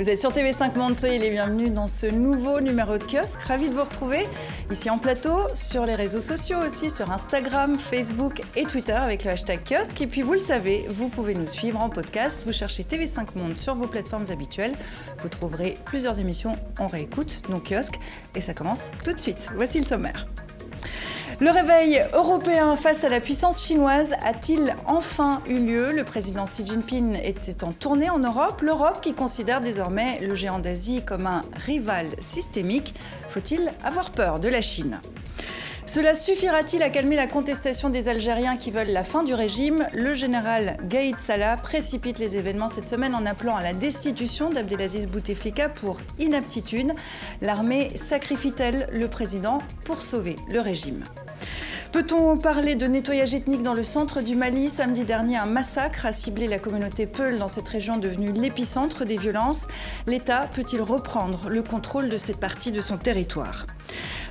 [0.00, 3.42] Vous êtes sur TV5 Monde, soyez les bienvenus dans ce nouveau numéro de kiosque.
[3.42, 4.26] Ravi de vous retrouver
[4.70, 9.32] ici en plateau, sur les réseaux sociaux aussi, sur Instagram, Facebook et Twitter avec le
[9.32, 10.00] hashtag kiosque.
[10.00, 12.44] Et puis vous le savez, vous pouvez nous suivre en podcast.
[12.46, 14.72] Vous cherchez TV5 Monde sur vos plateformes habituelles.
[15.18, 17.98] Vous trouverez plusieurs émissions en réécoute, non kiosque.
[18.34, 19.50] Et ça commence tout de suite.
[19.54, 20.26] Voici le sommaire.
[21.42, 25.90] Le réveil européen face à la puissance chinoise a-t-il enfin eu lieu?
[25.90, 30.58] Le président Xi Jinping était en tournée en Europe, l'Europe qui considère désormais le géant
[30.58, 32.94] d'Asie comme un rival systémique.
[33.30, 35.00] Faut-il avoir peur de la Chine?
[35.86, 39.88] Cela suffira-t-il à calmer la contestation des Algériens qui veulent la fin du régime?
[39.94, 45.06] Le général Gaïd Salah précipite les événements cette semaine en appelant à la destitution d'Abdelaziz
[45.06, 46.92] Bouteflika pour inaptitude.
[47.40, 51.02] L'armée sacrifie-t-elle le président pour sauver le régime?
[51.92, 56.12] Peut-on parler de nettoyage ethnique dans le centre du Mali Samedi dernier, un massacre a
[56.12, 59.66] ciblé la communauté Peul dans cette région devenue l'épicentre des violences.
[60.06, 63.66] L'État peut-il reprendre le contrôle de cette partie de son territoire?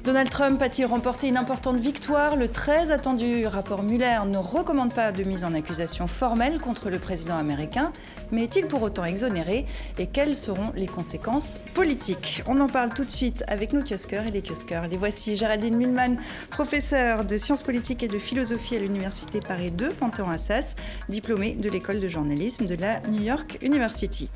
[0.06, 5.12] Donald Trump a-t-il remporté une importante victoire Le très attendu rapport Mueller ne recommande pas
[5.12, 7.92] de mise en accusation formelle contre le président américain,
[8.32, 9.66] mais est-il pour autant exonéré
[9.98, 14.26] Et quelles seront les conséquences politiques On en parle tout de suite avec nos kiosqueurs
[14.26, 14.88] et les kiosqueurs.
[14.88, 16.18] Les voici Géraldine Mühlmann,
[16.50, 20.76] professeure de sciences politiques et de philosophie à l'Université Paris 2, Panthéon-Assas,
[21.10, 24.30] diplômée de l'école de journalisme de la New York University.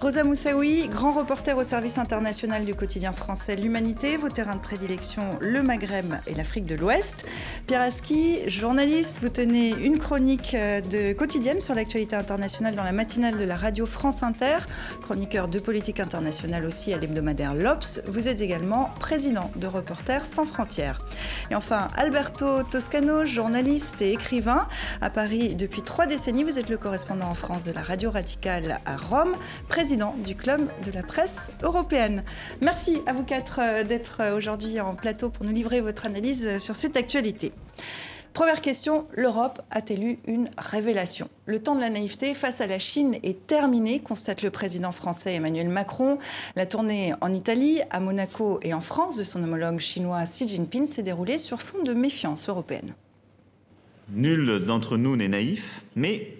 [0.00, 5.38] Rosa Moussaoui, grand reporter au service international du quotidien français L'Humanité, vos terrains de prédilection,
[5.40, 7.24] le Maghreb et l'Afrique de l'Ouest.
[7.68, 12.90] Pierre Aski, journaliste, vous tenez une chronique euh, de quotidienne sur l'actualité internationale dans la
[12.90, 14.58] matinale de la radio France Inter,
[15.02, 18.00] chroniqueur de politique internationale aussi à l'hebdomadaire L'Obs.
[18.08, 21.00] Vous êtes également président de Reporters sans frontières.
[21.52, 24.66] Et enfin, Alberto Toscano, journaliste et écrivain
[25.00, 26.42] à Paris depuis trois décennies.
[26.42, 29.36] Vous êtes le correspondant en France de la radio radicale à Rome,
[29.68, 32.24] président du club de la presse européenne.
[32.60, 36.46] Merci à vous quatre euh, d'être euh, aujourd'hui en plateau pour nous livrer votre analyse
[36.46, 37.52] euh, sur cette actualité.
[38.32, 41.28] Première question, l'Europe a-t-elle eu une révélation?
[41.44, 45.34] Le temps de la naïveté face à la Chine est terminé, constate le président français
[45.34, 46.18] Emmanuel Macron.
[46.54, 50.86] La tournée en Italie, à Monaco et en France de son homologue chinois Xi Jinping
[50.86, 52.94] s'est déroulée sur fond de méfiance européenne.
[54.10, 56.34] Nul d'entre nous n'est naïf, mais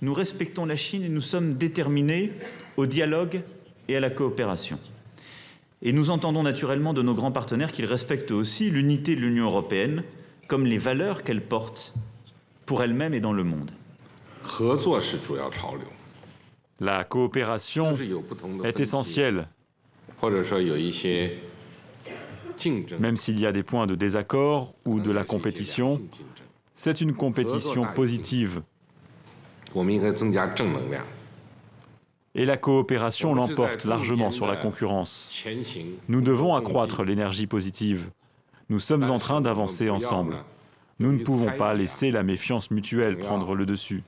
[0.00, 2.32] nous respectons la Chine et nous sommes déterminés
[2.78, 3.42] au dialogue
[3.88, 4.78] et à la coopération.
[5.86, 10.02] Et nous entendons naturellement de nos grands partenaires qu'ils respectent aussi l'unité de l'Union européenne
[10.48, 11.92] comme les valeurs qu'elle porte
[12.64, 13.70] pour elle-même et dans le monde.
[16.80, 17.94] La coopération
[18.64, 19.48] est essentielle.
[22.98, 26.00] Même s'il y a des points de désaccord ou de la compétition,
[26.74, 28.62] c'est une compétition positive
[32.34, 35.44] et la coopération l'emporte largement sur la concurrence.
[36.08, 38.10] Nous devons accroître l'énergie positive.
[38.68, 40.36] Nous sommes en train d'avancer ensemble.
[40.98, 44.02] Nous ne pouvons pas laisser la méfiance mutuelle prendre le dessus.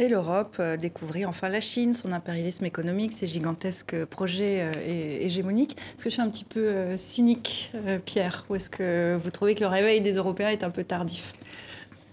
[0.00, 5.76] Et l'Europe euh, découvrir enfin la Chine, son impérialisme économique, ses gigantesques projets euh, hégémoniques.
[5.94, 7.72] Est-ce que je suis un petit peu euh, cynique,
[8.04, 8.44] Pierre?
[8.50, 11.32] Ou est-ce que vous trouvez que le réveil des Européens est un peu tardif?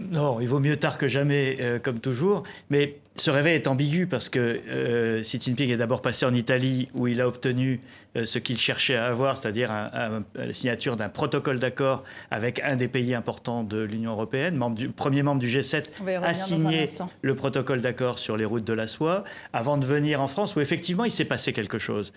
[0.10, 2.44] Non, il vaut mieux tard que jamais, euh, comme toujours.
[2.70, 6.90] Mais ce réveil est ambigu parce que euh, Xi Jinping est d'abord passé en Italie
[6.94, 7.82] où il a obtenu
[8.16, 12.88] euh, ce qu'il cherchait à avoir, c'est-à-dire la signature d'un protocole d'accord avec un des
[12.88, 15.86] pays importants de l'Union européenne, membre du, premier membre du G7,
[16.24, 16.86] a signé
[17.22, 19.24] le protocole d'accord sur les routes de la soie,
[19.54, 22.14] avant de venir en France où effectivement il s'est passé quelque chose.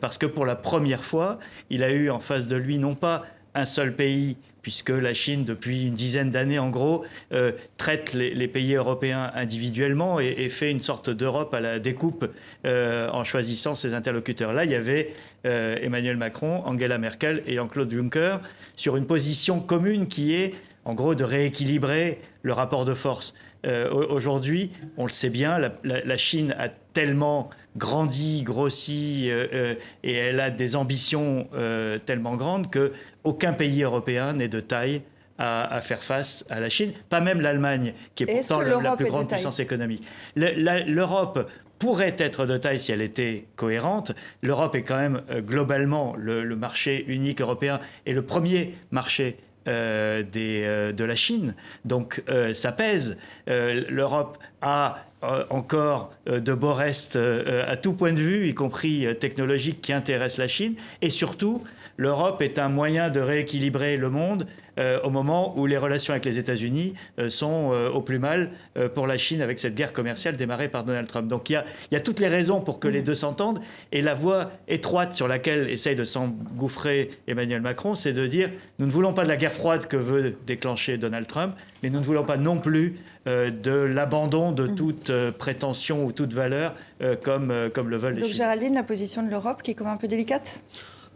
[0.00, 1.38] parce que pour la première fois,
[1.70, 3.22] il a eu en face de lui non pas
[3.54, 8.48] un seul pays puisque la Chine, depuis une dizaine d'années en gros, euh, traite les,
[8.48, 12.30] pays européens individuellement et, fait une sorte d'Europe à la découpe
[12.64, 14.52] euh, en choisissant ses interlocuteurs.
[14.52, 15.14] Là, il y avait
[15.46, 18.38] euh, Emmanuel Macron, Angela Merkel et Jean-Claude Juncker
[18.76, 20.54] sur une position commune qui est,
[20.84, 23.34] en gros, de rééquilibrer le rapport de force.
[23.64, 30.40] Aujourd'hui, on le sait bien, la Chine a tellement grandit, grossit, euh, euh, et elle
[30.40, 32.92] a des ambitions euh, tellement grandes que
[33.24, 35.02] aucun pays européen n'est de taille
[35.38, 39.28] à, faire face à la Chine, pas même l'Allemagne, qui est pourtant la, plus grande
[39.28, 40.04] puissance économique.
[40.36, 41.50] L'Europe
[41.80, 44.12] pourrait être de taille si elle était cohérente.
[44.40, 49.36] L'Europe est quand même globalement le, marché unique européen et le premier marché
[49.66, 51.54] des, de la Chine.
[51.84, 52.22] Donc
[52.54, 53.16] ça pèse.
[53.46, 55.04] L'Europe a
[55.50, 60.48] encore de beaux restes à tout point de vue, y compris technologique, qui intéressent la
[60.48, 60.74] Chine.
[61.00, 61.62] Et surtout,
[61.96, 64.46] l'Europe est un moyen de rééquilibrer le monde
[64.78, 68.52] euh, au moment où les relations avec les États-Unis euh, sont euh, au plus mal
[68.94, 71.28] pour la Chine avec cette guerre commerciale démarrée par Donald Trump.
[71.28, 73.60] Donc il y a, toutes les raisons pour que les deux s'entendent.
[73.92, 78.86] Et la voie étroite sur laquelle essaye de s'engouffrer Emmanuel Macron, c'est de dire nous
[78.86, 82.04] ne voulons pas de la guerre froide que veut déclencher Donald Trump, mais nous ne
[82.04, 86.74] voulons pas non plus de l'abandon de toute prétention ou toute valeur
[87.22, 89.96] comme, comme le veulent les Donc Géraldine, la position de l'Europe qui est comme un
[89.96, 90.60] peu délicate?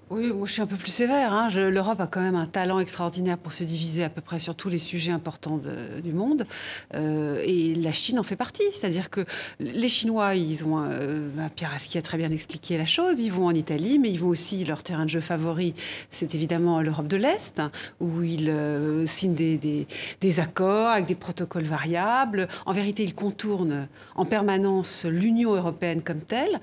[0.09, 1.33] Oui, moi je suis un peu plus sévère.
[1.33, 1.49] Hein.
[1.69, 4.69] L'Europe a quand même un talent extraordinaire pour se diviser à peu près sur tous
[4.69, 6.47] les sujets importants du monde.
[6.95, 8.63] Euh, et la Chine en fait partie.
[8.71, 9.25] C'est-à-dire que
[9.59, 10.79] les Chinois, ils ont.
[10.79, 13.19] Euh, bah, Pierre Aski a très bien expliqué la chose.
[13.19, 14.65] Ils vont en Italie, mais ils vont aussi.
[14.65, 15.75] Leur terrain de jeu favori,
[16.13, 17.61] c'est évidemment l'Europe de l'Est,
[18.01, 19.89] où ils euh, signent des, des,
[20.21, 22.47] des, accords avec des protocoles variables.
[22.65, 26.61] En vérité, ils contournent en permanence l'Union européenne comme telle.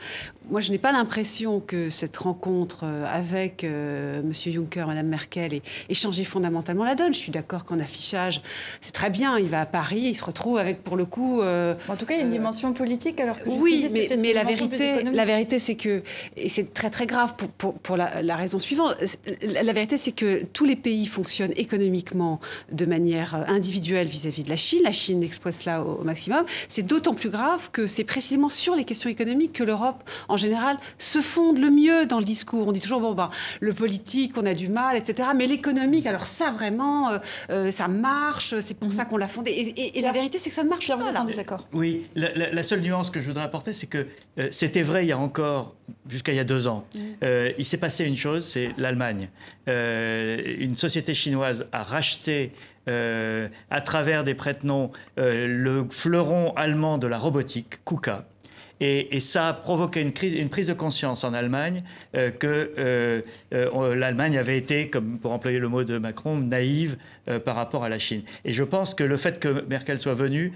[0.50, 4.31] Moi, je n'ai pas l'impression que cette rencontre avec avec euh, M.
[4.33, 7.13] Juncker, Mme Merkel et, changer fondamentalement la donne.
[7.13, 8.41] Je suis d'accord qu'en affichage,
[8.81, 9.38] c'est très bien.
[9.38, 11.41] Il va à Paris, il se retrouve avec, pour le coup...
[11.41, 14.07] Euh, en tout cas, il y a une euh, dimension politique, alors que Oui, mais,
[14.19, 16.03] mais la, vérité, la vérité, c'est que...
[16.35, 18.95] Et c'est très, très grave pour, pour, pour la, la, raison suivante.
[19.41, 22.39] La vérité, c'est que tous les pays fonctionnent économiquement
[22.71, 24.81] de manière individuelle vis-à-vis de la Chine.
[24.83, 26.45] La Chine exploite cela au, au maximum.
[26.68, 30.77] C'est d'autant plus grave que c'est précisément sur les questions économiques que l'Europe, en général,
[30.97, 32.68] se fonde le mieux dans le discours.
[32.68, 33.22] On dit toujours, bon, bah,
[33.59, 35.29] le politique, on a du mal, etc.
[35.35, 37.17] Mais l'économique, alors ça vraiment, euh,
[37.49, 39.51] euh, ça marche, c'est pour ça qu'on l'a fondé.
[39.95, 40.95] Et, la vérité, c'est que ça ne marche pas.
[40.95, 44.47] Vous êtes en désaccord Oui, la, seule nuance que je voudrais apporter, c'est que euh,
[44.51, 45.75] c'était vrai il y a encore,
[46.09, 46.85] jusqu'à il y a deux ans.
[46.95, 46.99] Mm.
[47.57, 49.29] il s'est passé une chose, c'est l'Allemagne.
[49.67, 52.51] une société chinoise a racheté
[52.87, 58.25] à travers des prête-noms le fleuron allemand de la robotique, KUKA.
[58.85, 60.12] Et, ça a provoqué une,
[60.50, 61.83] prise de conscience en Allemagne
[62.15, 63.21] euh, que euh,
[63.53, 66.97] euh, l'Allemagne avait été, comme pour employer le mot de Macron, naïve
[67.45, 68.24] par rapport à la Chine.
[68.44, 70.51] Et je pense que le fait que Merkel soit venue,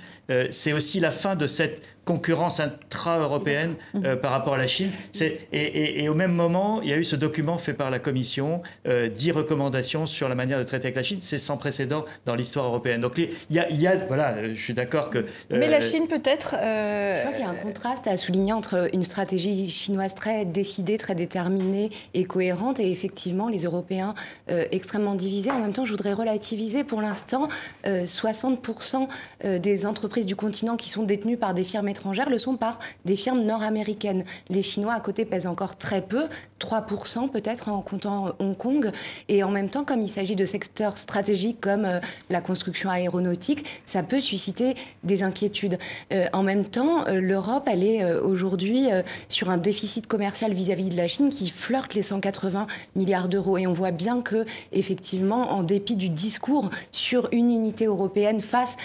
[0.52, 4.90] c'est aussi la fin de cette concurrence intra-européenne euh, par rapport à la Chine.
[5.20, 8.62] Et, et, au même moment, il y a eu ce document fait par la Commission,
[8.88, 11.20] euh, 10 recommandations sur la manière de traiter avec la Chine.
[11.22, 13.02] C'est sans précédent dans l'histoire européenne.
[13.02, 15.18] Donc il y, a, il y a, voilà, je suis d'accord que...
[15.18, 16.56] Euh, Mais la Chine peut-être...
[16.58, 20.46] Euh, je crois qu'il y a un contraste à souligner entre une stratégie chinoise très
[20.46, 24.16] décidée, très déterminée et cohérente, et effectivement les Européens
[24.48, 25.52] extrêmement divisés.
[25.52, 27.50] En même temps, je voudrais relativiser pour l'instant
[27.86, 29.08] 60%
[29.44, 33.16] des entreprises du continent qui sont détenues par des firmes étrangères le sont par des
[33.16, 34.24] firmes nord-américaines.
[34.50, 36.28] Les Chinois à côté pèsent encore très peu,
[36.60, 38.92] 3% peut-être en comptant Hong Kong.
[39.30, 42.00] Et en même temps, comme il s'agit de secteurs stratégiques comme euh,
[42.30, 45.80] la construction aéronautique, ça peut susciter des inquiétudes.
[46.14, 48.88] Euh, en même temps, euh, l'Europe, elle est aujourd'hui
[49.28, 53.58] sur un déficit commercial vis-à-vis de la Chine qui flirte les 180 milliards d'euros.
[53.58, 58.76] Et on voit bien que, effectivement, en dépit du discours sur une unité européenne face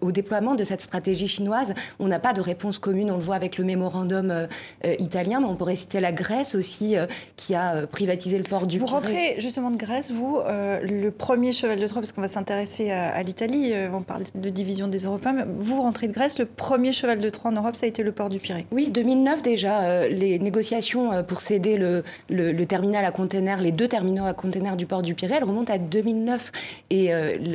[0.00, 3.10] au déploiement de cette stratégie chinoise, on n'a pas de réponse commune.
[3.10, 4.46] On le voit avec le mémorandum euh,
[4.84, 7.06] euh, italien, mais on pourrait citer la Grèce aussi, euh,
[7.36, 11.78] qui a privatisé le port du Vous rentrez justement de Grèce, vous, le premier cheval
[11.78, 15.44] de Troie, parce qu'on va s'intéresser à, l'Italie, on parle de division des Européens, mais
[15.58, 18.12] vous rentrez de Grèce, le premier cheval de Troie en Europe, ça a été le
[18.12, 18.66] port du Pirée.
[18.72, 24.26] Oui, 2009 déjà, les négociations pour céder le, le, terminal à containers, les deux terminaux
[24.26, 26.52] à containers du port du Pirée, elles remontent à 2009.
[26.90, 27.10] Et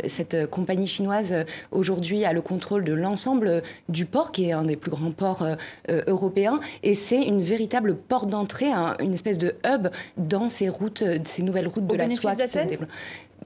[0.08, 1.36] cette compagnie chinoise,
[1.72, 5.44] aujourd'hui, a le contrôle de l'ensemble du port, qui est un des plus grands ports
[5.44, 5.56] euh,
[5.90, 6.60] euh, européens.
[6.84, 11.44] Et c'est une véritable porte d'entrée, une espèce de hub dans ces routes, euh, ces
[11.44, 12.34] nouvelles routes de la soie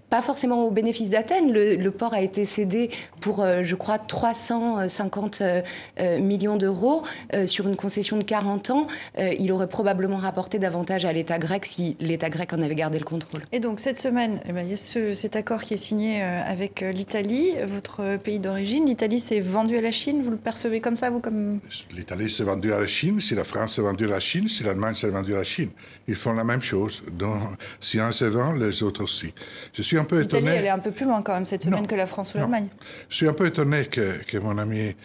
[0.10, 1.52] pas forcément au bénéfice d'Athènes.
[1.52, 2.90] Le, port a été cédé
[3.20, 5.62] pour, euh, je crois, 350 euh,
[6.00, 7.04] euh, millions d'euros
[7.46, 8.88] sur une concession de 40 ans.
[9.18, 13.06] il aurait probablement rapporté davantage à l'État grec si l'État grec en avait gardé le
[13.06, 13.42] contrôle.
[13.52, 17.54] Et donc cette semaine, eh il y a cet accord qui est signé avec l'Italie,
[17.66, 18.86] votre pays d'origine.
[18.86, 20.22] L'Italie s'est vendue à la Chine.
[20.22, 21.60] Vous le percevez comme ça, vous comme
[21.96, 23.20] L'Italie s'est vendue à la Chine.
[23.20, 25.70] Si la France s'est vendue à la Chine, si l'Allemagne s'est vendue à la Chine,
[26.08, 27.04] ils font la même chose.
[27.12, 27.42] Donc,
[27.80, 29.34] si un se vend, les autres aussi.
[29.74, 30.42] Je suis un peu étonné.
[30.42, 32.38] L'Italie, elle est un peu plus loin quand même cette semaine que la France ou
[32.38, 32.68] l'Allemagne.
[33.10, 34.96] Je suis un peu étonné que, que mon ami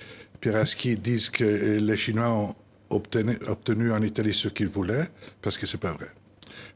[0.41, 1.45] Pieraski dise que
[1.79, 2.55] les Chinois ont
[2.91, 5.09] obtenu, obtenu en Italie ce qu'ils voulaient,
[5.43, 6.09] parce que c'est pas vrai.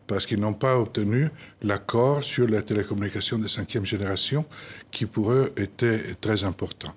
[0.06, 1.28] Parce qu'ils n'ont pas obtenu
[1.62, 4.44] l'accord sur la télécommunication de cinquième génération,
[4.90, 6.94] qui pour eux était très important.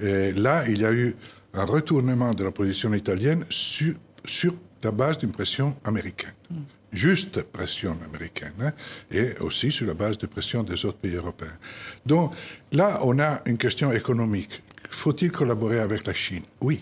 [0.00, 1.16] Et là, il y a eu
[1.54, 6.34] un retournement de la position italienne sur, sur la base d'une pression américaine.
[6.50, 6.56] Mm
[6.92, 8.72] juste pression américaine hein,
[9.10, 11.56] et aussi sur la base de pression des autres pays européens.
[12.04, 12.32] Donc
[12.70, 16.44] là, on a une question économique faut-il collaborer avec la Chine?
[16.60, 16.80] Oui.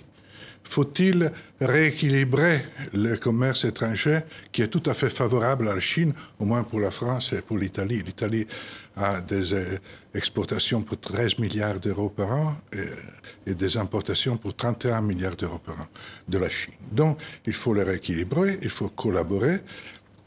[0.62, 4.20] Faut-il rééquilibrer le commerce étranger
[4.52, 7.40] qui est tout à fait favorable à la Chine, au moins pour la France et
[7.40, 8.02] pour l'Italie?
[8.04, 8.46] L'Italie
[8.94, 9.78] a des euh,
[10.14, 15.80] exportations pour 13 milliards d'euros par an et, des importations pour 31 milliards d'euros par
[15.80, 15.86] an
[16.28, 16.74] de la Chine.
[16.92, 19.60] Donc, il faut le rééquilibrer, il faut collaborer.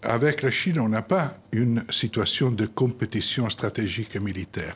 [0.06, 4.74] Avec la Chine, on n'a pas une situation de compétition stratégique et militaire.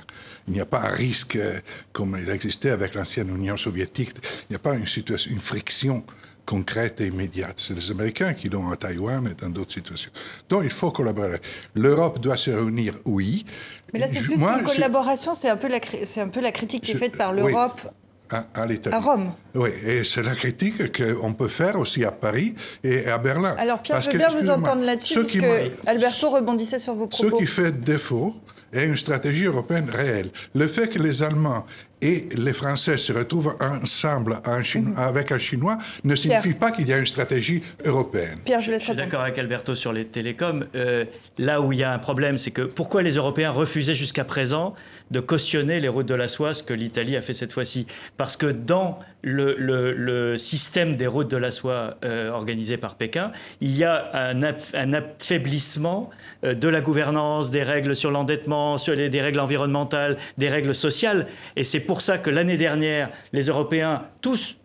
[0.47, 1.59] Il n'y a pas un risque euh,
[1.91, 4.11] comme il existait avec l'ancienne Union soviétique.
[4.49, 6.03] Il n'y a pas une, situation, une friction
[6.45, 7.55] concrète et immédiate.
[7.57, 10.11] C'est les Américains qui l'ont à Taïwan et dans d'autres situations.
[10.47, 11.39] Donc il faut collaborer.
[11.75, 13.45] L'Europe doit se réunir, oui.
[13.93, 15.79] Mais là, c'est plus qu'une collaboration, c'est un, peu la,
[16.23, 17.81] un peu la critique qui est faite par l'Europe.
[18.29, 19.31] À, à, Rome.
[19.55, 23.55] Oui, et c'est la critique qu'on peut faire aussi à Paris et à Berlin.
[23.57, 25.45] Alors Pierre, je veux bien vous entendre là-dessus, puisque
[25.85, 27.37] Alberto rebondissait sur vos propos.
[27.37, 28.35] Ce qui fait défaut
[28.73, 30.29] est une stratégie européenne réelle.
[30.53, 31.65] Le fait que les Allemands
[32.01, 34.93] et les Français se retrouvent ensemble mhm.
[34.97, 38.39] avec un Chinois ne signifie pas qu'il y a une stratégie européenne.
[38.45, 40.65] Pierre, je, je suis d'accord avec Alberto sur les télécoms.
[40.75, 41.05] Euh,
[41.37, 44.75] là où il y a un problème, c'est que pourquoi les Européens refusaient jusqu'à présent
[45.09, 47.87] de cautionner les routes de la soie, ce que l'Italie a fait cette fois-ci?
[48.17, 53.31] Parce que dans le, le, système des routes de la soie euh, organisé par Pékin,
[53.59, 54.41] il y a un,
[54.73, 56.09] un affaiblissement
[56.43, 60.75] euh, de la gouvernance, des règles sur l'endettement, sur les, des règles environnementales, des règles
[60.75, 61.27] sociales.
[61.55, 64.57] Et c'est pour ça que l'année dernière, les Européens, tous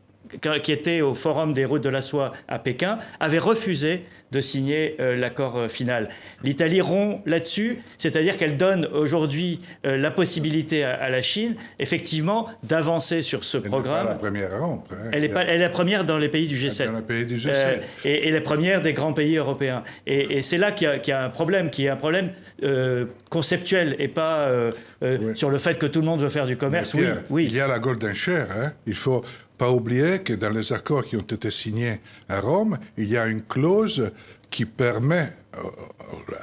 [0.63, 4.97] qui étaient au Forum des routes de la soie à Pékin, avaient refusé de signer
[4.99, 6.09] euh, l'accord euh, final.
[6.43, 13.21] L'Italie rompt là-dessus, c'est-à-dire qu'elle donne aujourd'hui euh, la possibilité à, la Chine, effectivement, d'avancer
[13.21, 13.95] sur ce programme.
[13.95, 14.93] Elle n'est pas la première à rompre.
[14.95, 15.11] Hein.
[15.13, 16.87] Elle, est pas, elle, est la première dans les pays du G7.
[16.87, 17.81] Dans les pays du G7.
[18.07, 19.85] Et, et, la première des grands pays européens.
[20.07, 22.31] Et, c'est là qu'il y, a un problème, qui est un problème
[23.31, 24.51] conceptuel et pas
[25.35, 26.95] sur le fait que tout le monde veut faire du commerce.
[26.95, 27.47] oui, oui.
[27.51, 28.49] Il y a la golden share.
[28.51, 28.73] Hein.
[28.87, 29.23] Il faut
[29.63, 33.29] pas oublier que dans les accords qui ont été signés à Rome, il y a
[33.29, 34.11] une clause
[34.53, 35.33] qui permet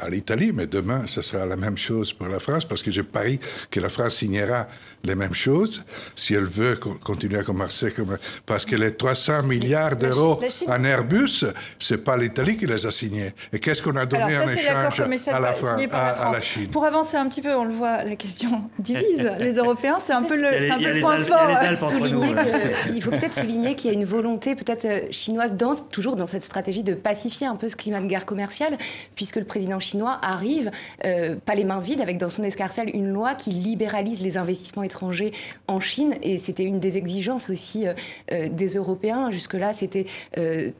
[0.02, 3.02] à l'Italie, mais demain, ce sera la même chose pour la France, parce que je
[3.02, 3.40] parie
[3.72, 4.68] que la France signera
[5.04, 5.84] les mêmes choses
[6.16, 7.92] si elle veut continuer à commercer.
[7.92, 8.18] Comme...
[8.46, 11.46] Parce que les 300 milliards d'euros en Airbus,
[11.80, 13.34] c'est pas l'Italie qui les a signés.
[13.54, 14.68] Et qu'est-ce qu'on a donné en échange
[15.28, 16.68] à la, France, à, la Chine?
[16.70, 19.32] Pour avancer un petit peu, on le voit, la question divise.
[19.40, 21.50] les Européens, c'est un peu le, un peu le point fort.
[22.94, 26.28] Il faut peut-être souligner qu'il y a une volonté peut-être euh, chinoise, dans, toujours dans
[26.28, 28.78] cette stratégie de pacifier un peu ce climat de guerre commerciale,
[29.16, 30.72] puisque le président chinois arrive,
[31.06, 34.84] euh, pas les mains vides, avec dans son escarcelle une loi qui libéralise les investissements
[34.84, 35.32] étrangers
[35.68, 36.16] en Chine.
[36.22, 37.94] Et c'était une des exigences aussi euh,
[38.32, 39.32] euh, des Européens.
[39.32, 40.06] Jusque-là, c'était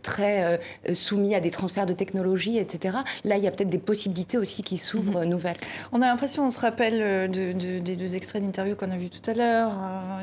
[0.02, 0.60] très
[0.94, 2.98] soumis à des transferts de technologie, etc.
[3.24, 5.30] Là, il y a peut-être des possibilités aussi qui s'ouvrent mhm.
[5.30, 5.58] nouvelles.
[5.92, 9.34] On a l'impression, on se rappelle des deux extraits d'interview qu'on a vus tout à
[9.34, 9.72] l'heure,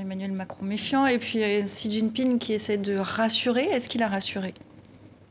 [0.00, 3.64] Emmanuel Macron méfiant, et puis Xi Jinping qui essaie de rassurer.
[3.64, 4.54] Est-ce qu'il a rassuré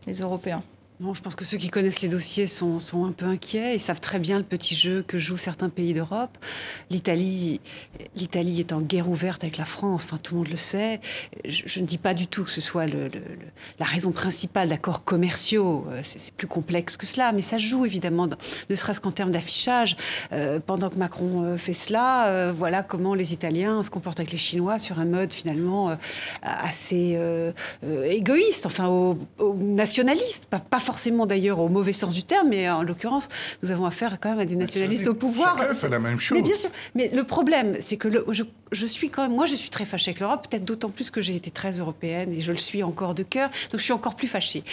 [0.08, 0.64] les Européens?
[1.02, 4.00] Non, je pense que ceux qui connaissent les dossiers sont, un peu inquiets et savent
[4.00, 6.38] très bien le petit jeu que jouent certains pays d'Europe.
[6.90, 7.60] L'Italie,
[8.16, 11.02] est en guerre ouverte avec la France, enfin tout le monde le sait.
[11.44, 16.00] Je, ne dis pas du tout que ce soit la raison principale d'accords commerciaux, euh,
[16.02, 18.30] c'est, plus complexe que cela, mais ça joue évidemment,
[18.70, 19.98] ne serait-ce qu'en termes d'affichage.
[20.32, 24.38] Euh, pendant que Macron euh, fait cela, voilà comment les Italiens se comportent avec les
[24.38, 25.98] Chinois sur un mode finalement
[26.42, 27.20] assez
[27.84, 29.18] égoïste, enfin
[29.60, 33.28] nationaliste, pas, pas forcément d'ailleurs au mauvais sens du terme, mais en l'occurrence,
[33.64, 35.58] nous avons affaire quand même à des nationalistes au pouvoir.
[35.58, 36.38] Chacun fait la même chose.
[36.38, 36.70] Mais bien sûr.
[36.94, 38.44] Mais le problème, c'est que le, je,
[38.76, 41.22] je, suis quand même, moi, je suis très fâchée avec l'Europe, peut-être d'autant plus que
[41.22, 43.50] j'ai été très européenne et je le suis encore de cœur.
[43.72, 44.64] Donc, je suis encore plus fâchée.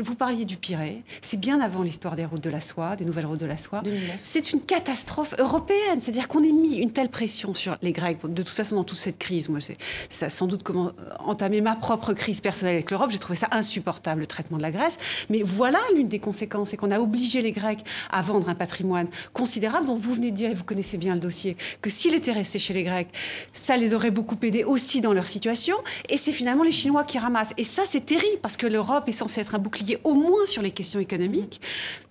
[0.00, 1.02] Vous parliez du Pirée.
[1.22, 3.82] C'est bien avant l'histoire des routes de la soie, des nouvelles routes de la soie.
[4.24, 6.00] C'est une catastrophe européenne.
[6.00, 8.18] C'est-à-dire qu'on ait mis une telle pression sur les Grecs.
[8.22, 9.60] De toute façon, dans toute cette crise, moi,
[10.08, 13.10] ça a sans doute comment entamer ma propre crise personnelle avec l'Europe.
[13.10, 14.96] J'ai trouvé ça insupportable, le traitement de la Grèce.
[15.28, 19.08] Mais voilà l'une des conséquences, c'est qu'on a obligé les Grecs à vendre un patrimoine
[19.32, 22.32] considérable dont vous venez de dire, et vous connaissez bien le dossier, que s'il était
[22.32, 23.08] resté chez les Grecs,
[23.52, 25.76] ça les aurait beaucoup aidés aussi dans leur situation.
[26.08, 27.54] Et c'est finalement les Chinois qui ramassent.
[27.56, 30.62] Et ça, c'est terrible parce que l'Europe est censée être un bouclier au moins sur
[30.62, 31.60] les questions économiques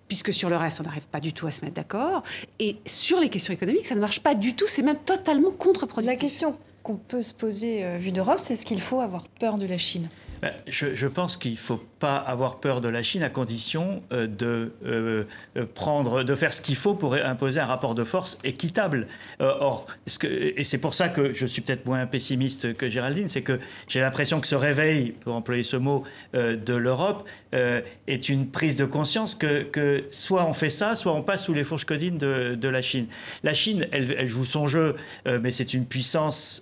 [0.07, 2.23] puisque sur le reste, on n'arrive pas du tout à se mettre d'accord.
[2.57, 6.15] Et sur les questions économiques, ça ne marche pas du tout, c'est même totalement contre-productif.
[6.15, 9.59] La question qu'on peut se poser, euh, vue d'Europe, c'est est-ce qu'il faut avoir peur
[9.59, 10.09] de la Chine?
[10.41, 14.25] Ben, je, je, pense qu'il faut pas avoir peur de la Chine à condition euh,
[14.25, 15.25] de euh,
[15.57, 19.07] euh, prendre, de faire ce qu'il faut pour imposer un rapport de force équitable.
[19.39, 23.29] or, ce que, et c'est pour ça que je suis peut-être moins pessimiste que Géraldine,
[23.29, 26.03] c'est que j'ai l'impression que ce réveil, pour employer ce mot,
[26.33, 31.21] de l'Europe est une prise de conscience que, que, soit on fait ça, soit on
[31.21, 33.07] passe sous les fourches codines de, de la Chine.
[33.43, 36.61] La Chine, elle, elle joue son jeu, mais c'est une puissance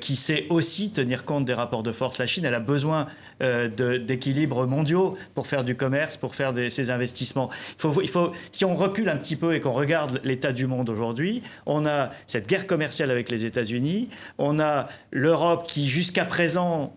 [0.00, 2.18] qui sait aussi tenir compte des rapports de force.
[2.18, 3.06] La Chine, elle a besoin
[3.40, 4.25] d'équilibre
[4.66, 7.50] mondiaux pour faire du commerce, pour faire des, ces investissements.
[7.76, 10.66] Il faut, il faut, si on recule un petit peu et qu'on regarde l'état du
[10.66, 16.24] monde aujourd'hui, on a cette guerre commerciale avec les États-Unis, on a l'Europe qui jusqu'à
[16.24, 16.96] présent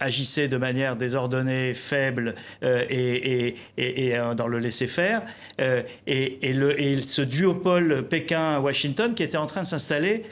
[0.00, 5.22] agissait de manière désordonnée, faible euh, et, euh, dans le laisser-faire,
[5.60, 10.22] euh, et, le, et, ce duopole Pékin-Washington qui était en train de s'installer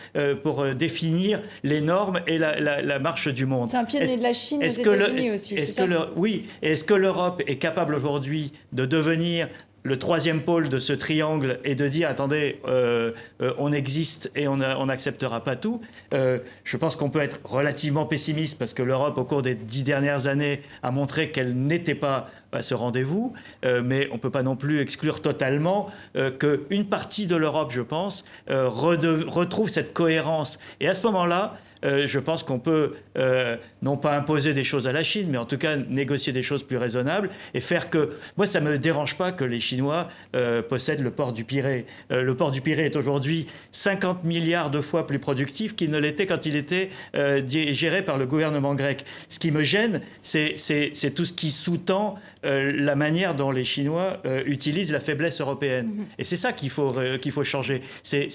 [0.43, 3.69] pour définir les normes et la, marche du monde.
[3.71, 5.55] C'est un pied de la Chine aux États-Unis aussi.
[5.55, 9.49] Est-ce que oui, est-ce que l'Europe est capable aujourd'hui de devenir
[9.87, 14.49] le troisième pôle de ce triangle est de dire attendez, euh, euh, on existe et
[14.49, 15.81] on n'acceptera pas tout.
[16.13, 19.85] Euh, je pense qu'on peut être relativement pessimiste parce que l'Europe, au cours des dix
[19.85, 24.43] dernières années, a montré qu'elle n'était pas à ce rendez-vous, mais on ne peut pas
[24.43, 25.91] non plus exclure totalement
[26.39, 30.59] qu'une partie de l'Europe, je pense, retrouve cette cohérence.
[30.81, 34.87] Et à ce moment-là, euh, je pense qu'on peut euh, non pas imposer des choses
[34.87, 38.11] à la Chine, mais en tout cas négocier des choses plus raisonnables et faire que...
[38.37, 41.87] Moi, ça ne me dérange pas que les Chinois euh, possèdent le port du Pirée.
[42.11, 46.27] le port du Pirée est aujourd'hui 50 milliards de fois plus productif qu'il ne l'était
[46.27, 49.05] quand il était géré par le gouvernement grec.
[49.29, 52.17] Ce qui me gêne, c'est tout ce qui sous-tend
[52.47, 55.89] la manière dont les Chinois utilisent la faiblesse européenne.
[55.89, 56.21] Mm-hmm.
[56.21, 57.83] Et c'est ça qu'il faut, qu'il faut changer.
[58.03, 58.29] C'est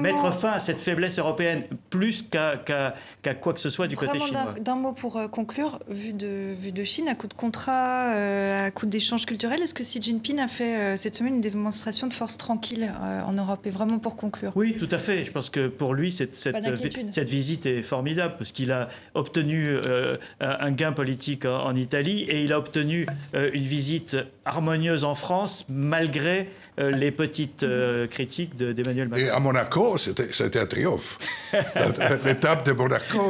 [0.00, 4.54] mettre fin à cette faiblesse européenne plus qu'à quoi que ce soit du côté chinois.
[4.60, 8.66] D'un mot pour euh, conclure, vu de, vu de Chine, à coup de contrat, euh,
[8.66, 12.06] à coup d'échanges culturels, est-ce que Xi Jinping a fait euh, cette semaine une démonstration
[12.06, 12.92] de force tranquille
[13.26, 13.66] en Europe?
[13.66, 15.24] Et vraiment pour conclure Oui, tout à fait.
[15.24, 16.56] Je pense que pour lui, cette, cette,
[17.12, 19.76] cette visite est formidable parce qu'il a obtenu
[20.40, 23.06] un gain politique en, Italie et il a obtenu
[23.54, 27.64] une visite harmonieuse en France malgré les petites
[28.10, 29.24] critiques d'Emmanuel Macron.
[29.24, 31.18] Et à Monaco, c'était un triomphe.
[32.24, 32.74] L'étape de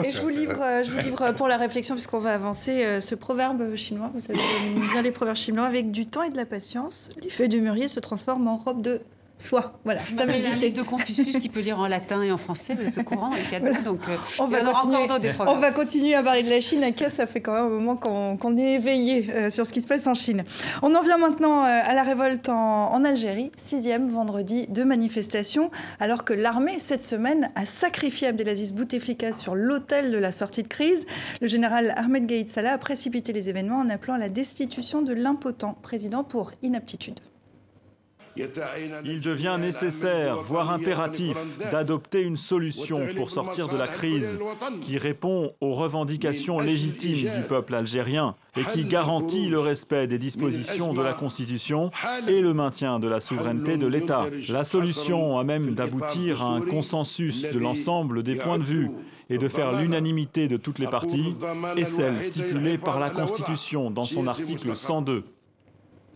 [0.05, 3.01] et je vous livre, euh, je vous livre pour la réflexion, puisqu'on va avancer, euh,
[3.01, 4.11] ce proverbe chinois.
[4.15, 4.39] Vous savez
[4.93, 5.67] bien les proverbes chinois.
[5.67, 8.83] Avec du temps et de la patience, les feuilles de mûrier se transforment en robe
[8.83, 9.01] de
[9.37, 12.99] Soit, voilà, livre de Confucius qui peut lire en latin et en français, vous êtes
[12.99, 15.07] au courant dans les cadeaux, donc euh, on, va continuer,
[15.41, 17.97] on va continuer à parler de la Chine, à ça fait quand même un moment
[17.97, 20.45] qu'on est éveillé euh, sur ce qui se passe en Chine.
[20.83, 25.73] On en vient maintenant euh, à la révolte en, en, Algérie, sixième vendredi de manifestation,
[25.99, 30.69] alors que l'armée, cette semaine, a sacrifié Abdelaziz Bouteflika sur l'autel de la sortie de
[30.69, 31.07] crise.
[31.41, 35.13] Le général Ahmed Gaïd Salah a précipité les événements en appelant à la destitution de
[35.13, 37.19] l'impotent président pour inaptitude.
[38.37, 41.37] Il devient nécessaire, voire impératif,
[41.71, 44.39] d'adopter une solution pour sortir de la crise
[44.83, 50.95] qui répond aux revendications légitimes du peuple algérien et qui garantit le respect des dispositions
[50.95, 51.91] de la Constitution
[52.29, 54.27] et le maintien de la souveraineté de l'État.
[54.51, 58.91] La solution a même d'aboutir à un consensus de l'ensemble des points de vue
[59.31, 61.35] et de faire l'unanimité de toutes les parties
[61.77, 65.25] est celle stipulée par la Constitution dans son article 102.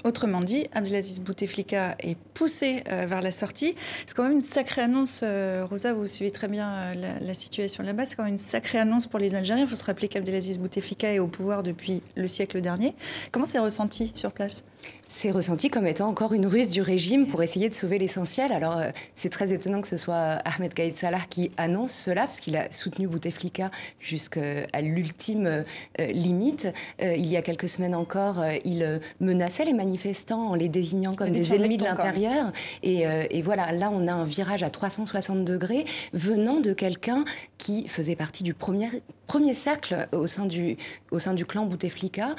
[0.04, 3.74] Autrement dit, Abdelaziz Bouteflika est poussé euh, vers la sortie.
[4.06, 5.22] C'est quand même une sacrée annonce.
[5.24, 8.06] Euh, Rosa, vous suivez très bien euh, la, situation là-bas.
[8.06, 9.64] C'est quand même une sacrée annonce pour les Algériens.
[9.64, 12.94] Il faut se rappeler qu'Abdelaziz Bouteflika est au pouvoir depuis le siècle dernier.
[13.32, 14.64] Comment c'est ressenti sur place?
[15.08, 18.52] C'est ressenti comme étant encore une ruse du régime pour essayer de sauver l'essentiel.
[18.52, 22.40] Alors, euh, c'est très étonnant que ce soit Ahmed Gaïd Salah qui annonce cela, parce
[22.40, 26.68] qu'il a soutenu Bouteflika jusqu'à l'ultime euh, limite.
[27.00, 31.30] Euh, il y a quelques semaines encore, il menaçait les manifestants en les désignant comme
[31.30, 32.52] des ennemis de l'intérieur.
[32.82, 37.24] Et, et, voilà, là, on a un virage à 360 degrés venant de quelqu'un
[37.56, 38.88] qui faisait partie du premier,
[39.28, 40.76] premier cercle au sein du,
[41.12, 42.34] au sein du clan Bouteflika,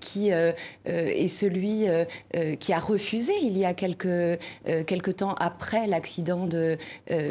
[0.00, 2.04] qui est celui euh,
[2.36, 4.38] euh, qui a refusé il y a quelques, euh,
[4.86, 6.76] quelques temps après l'accident de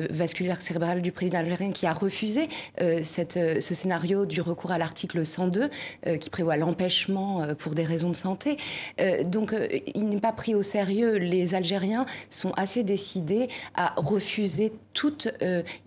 [0.09, 2.47] vasculaire cérébral du président algérien, qui a refusé
[3.01, 5.69] cette, ce scénario du recours à l'article 102
[6.19, 8.57] qui prévoit l'empêchement pour des raisons de santé.
[9.25, 9.53] donc
[9.93, 11.17] il n'est pas pris au sérieux.
[11.17, 15.27] Les Algériens sont assez décidés à refuser toute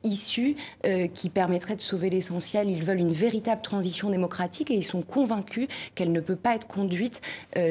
[0.03, 0.57] issue
[1.15, 2.69] qui permettrait de sauver l'essentiel.
[2.87, 7.21] Veulent une véritable transition démocratique et ils sont convaincus qu'elle ne peut pas être conduite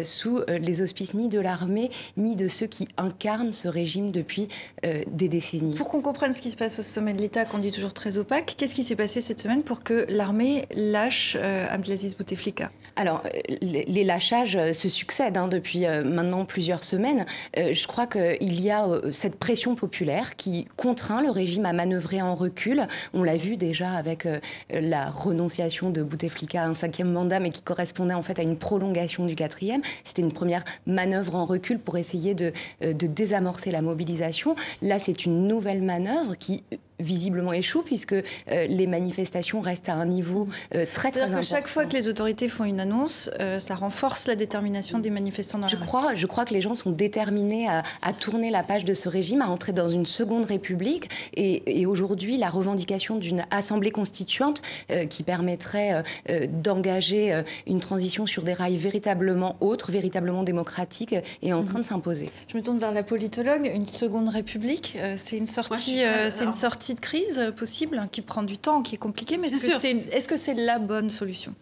[0.04, 4.48] sous les auspices ni de l'armée, ni de ceux qui incarnent ce régime depuis
[4.84, 5.76] des décennies.
[5.76, 8.18] Pour qu'on comprenne ce qui se passe au sommet de l'État, qu'on dit toujours très
[8.18, 12.72] opaque, qu'est-ce qui s'est passé cette semaine pour que l'armée lâche Abdelaziz Bouteflika?
[12.96, 13.24] Alors,
[13.62, 17.26] les, lâchages se succèdent hein, depuis maintenant plusieurs semaines.
[17.56, 22.36] je crois qu'il y a cette pression populaire qui contraint le régime à manœuvrer en
[22.36, 22.88] recul.
[23.14, 24.28] On l'a vu déjà avec
[24.70, 28.58] la renonciation de Bouteflika à un cinquième mandat, mais qui correspondait en fait à une
[28.58, 29.82] prolongation du quatrième.
[30.04, 34.56] C'était une première manœuvre en recul pour essayer de, de désamorcer la mobilisation.
[34.82, 36.64] Là, c'est une nouvelle manœuvre qui
[37.00, 41.42] visiblement échoue puisque euh, les manifestations restent à un niveau euh, très très important.
[41.42, 45.10] Que chaque fois que les autorités font une annonce, euh, ça renforce la détermination des
[45.10, 48.86] manifestants dans je crois, Je crois que les gens sont déterminés à, tourner la page
[48.86, 51.10] de ce régime, à entrer dans une seconde république.
[51.36, 54.62] Et, aujourd'hui, la revendication d'une assemblée constituante
[55.10, 56.04] qui permettrait
[56.50, 62.30] d'engager une transition sur des rails véritablement autres, véritablement démocratiques, est en train de s'imposer.
[62.48, 63.70] Je me tourne vers la politologue.
[63.74, 68.44] Une seconde république, c'est une sortie, c'est une sortie de crise possible, hein, qui prend
[68.44, 71.54] du temps, qui est compliqué, mais est-ce que c'est est -ce c'est la bonne solution?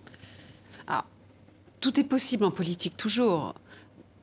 [0.88, 1.06] Ah,
[1.80, 3.56] Tout est possible en politique, toujours.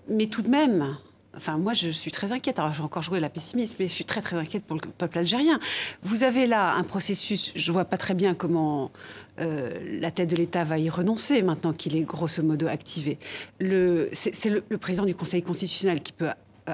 [0.08, 0.96] Mais tout de même,
[1.36, 2.58] Enfin, moi, je suis très inquiète.
[2.58, 4.82] Alors, je vais encore jouer la pessimiste, mais je suis très, très inquiète pour le
[4.98, 5.60] peuple algérien.
[6.02, 8.90] Vous avez là un processus, je ne vois pas très bien comment
[9.38, 13.18] euh, la tête de l'État va y renoncer maintenant qu'il est grosso modo activé.
[13.60, 16.30] C'est le, le, président du Conseil constitutionnel qui peut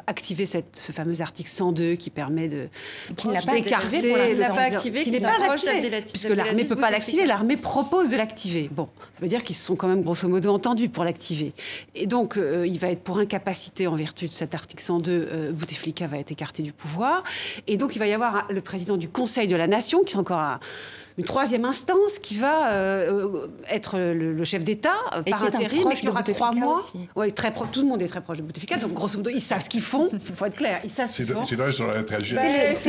[0.06, 2.68] activer cette, ce fameux article 102 qui permet de
[3.16, 6.76] qui n'a pas activé, n'a pas activé, qui n'est pas activé, puisque l'armée ne peut
[6.76, 8.68] pas l'activer, l'armée propose de l'activer.
[8.72, 11.52] Bon, ça veut dire qu'ils se sont quand même grosso modo entendus pour l'activer.
[11.94, 15.52] Et donc, euh, il va être pour incapacité en vertu de cet article 102, euh,
[15.52, 17.22] Bouteflika va être écarté du pouvoir.
[17.66, 20.18] Et donc, il va y avoir le président du Conseil de la Nation, qui est
[20.18, 20.60] encore un
[21.18, 26.08] une troisième instance qui va euh, être le, chef d'État euh, par intérim, mais qui
[26.08, 26.82] aura trois mois.
[27.14, 29.62] Oui, très tout le monde est très proche de Bouteflika, donc grosso modo, ils savent
[29.62, 30.10] ce qu'ils font.
[30.12, 31.44] Il faut être clair, ils savent ce qu'ils font.
[31.46, 31.56] C'est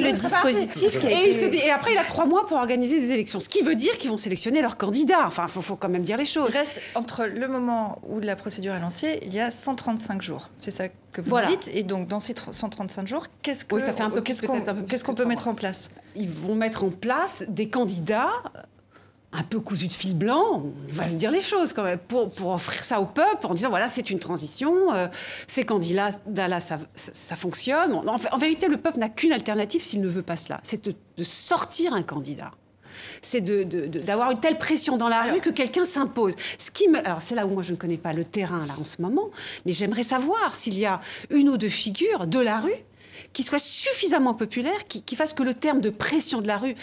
[0.01, 3.49] le, dispositif qui et, et, après, il a trois mois pour organiser des élections, ce
[3.49, 5.25] qui veut dire qu'ils vont sélectionner leurs candidats.
[5.25, 6.49] Enfin, il faut, quand même dire les choses.
[6.49, 10.49] Il reste entre le moment où la procédure est lancée, il y a 135 jours.
[10.57, 11.69] C'est ça que vous dites.
[11.73, 13.77] Et donc, dans ces 135 jours, qu'est-ce qu'on
[14.21, 15.91] qu'est-ce qu'on peut mettre en place?
[16.15, 18.31] Ils vont mettre en place des candidats
[19.33, 22.31] un peu cousus de fil blanc, on va se dire les choses quand même, pour,
[22.31, 25.07] pour offrir ça au peuple, en disant voilà, c'est une transition, euh,
[25.47, 27.93] ces candidats-là, ça, ça, fonctionne.
[27.93, 31.23] En, vérité, le peuple n'a qu'une alternative s'il ne veut pas cela, c'est de, de
[31.23, 32.51] sortir un candidat
[33.21, 36.33] c'est d'avoir une telle pression dans la rue que quelqu'un s'impose.
[36.57, 38.73] Ce qui me, alors c'est là où moi je ne connais pas le terrain là
[38.79, 39.29] en ce moment,
[39.65, 42.83] mais j'aimerais savoir s'il y a une ou deux figures de la rue
[43.33, 46.75] qui soient suffisamment populaires, qui, qui fassent que le terme de pression de la rue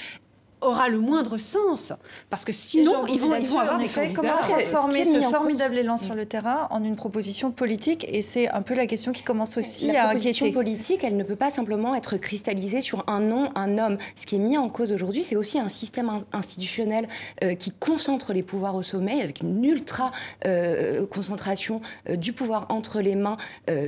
[0.65, 1.93] aura le moindre sens.
[2.31, 4.15] Parce que sinon, ils vont, ils vont avoir des candidats.
[4.15, 8.63] Comment transformer ce formidable élan sur le terrain en une proposition politique Et c'est un
[8.63, 10.05] peu la question qui commence aussi la à inquiéter.
[10.05, 13.99] La proposition politique, elle ne peut pas simplement être cristallisée sur un nom, un homme.
[14.17, 17.09] Ce qui est mis en cause aujourd'hui, c'est aussi un système institutionnel
[17.43, 20.13] euh, qui concentre les pouvoirs au sommet, avec une ultra
[20.47, 23.37] euh, concentration euh, du pouvoir entre les mains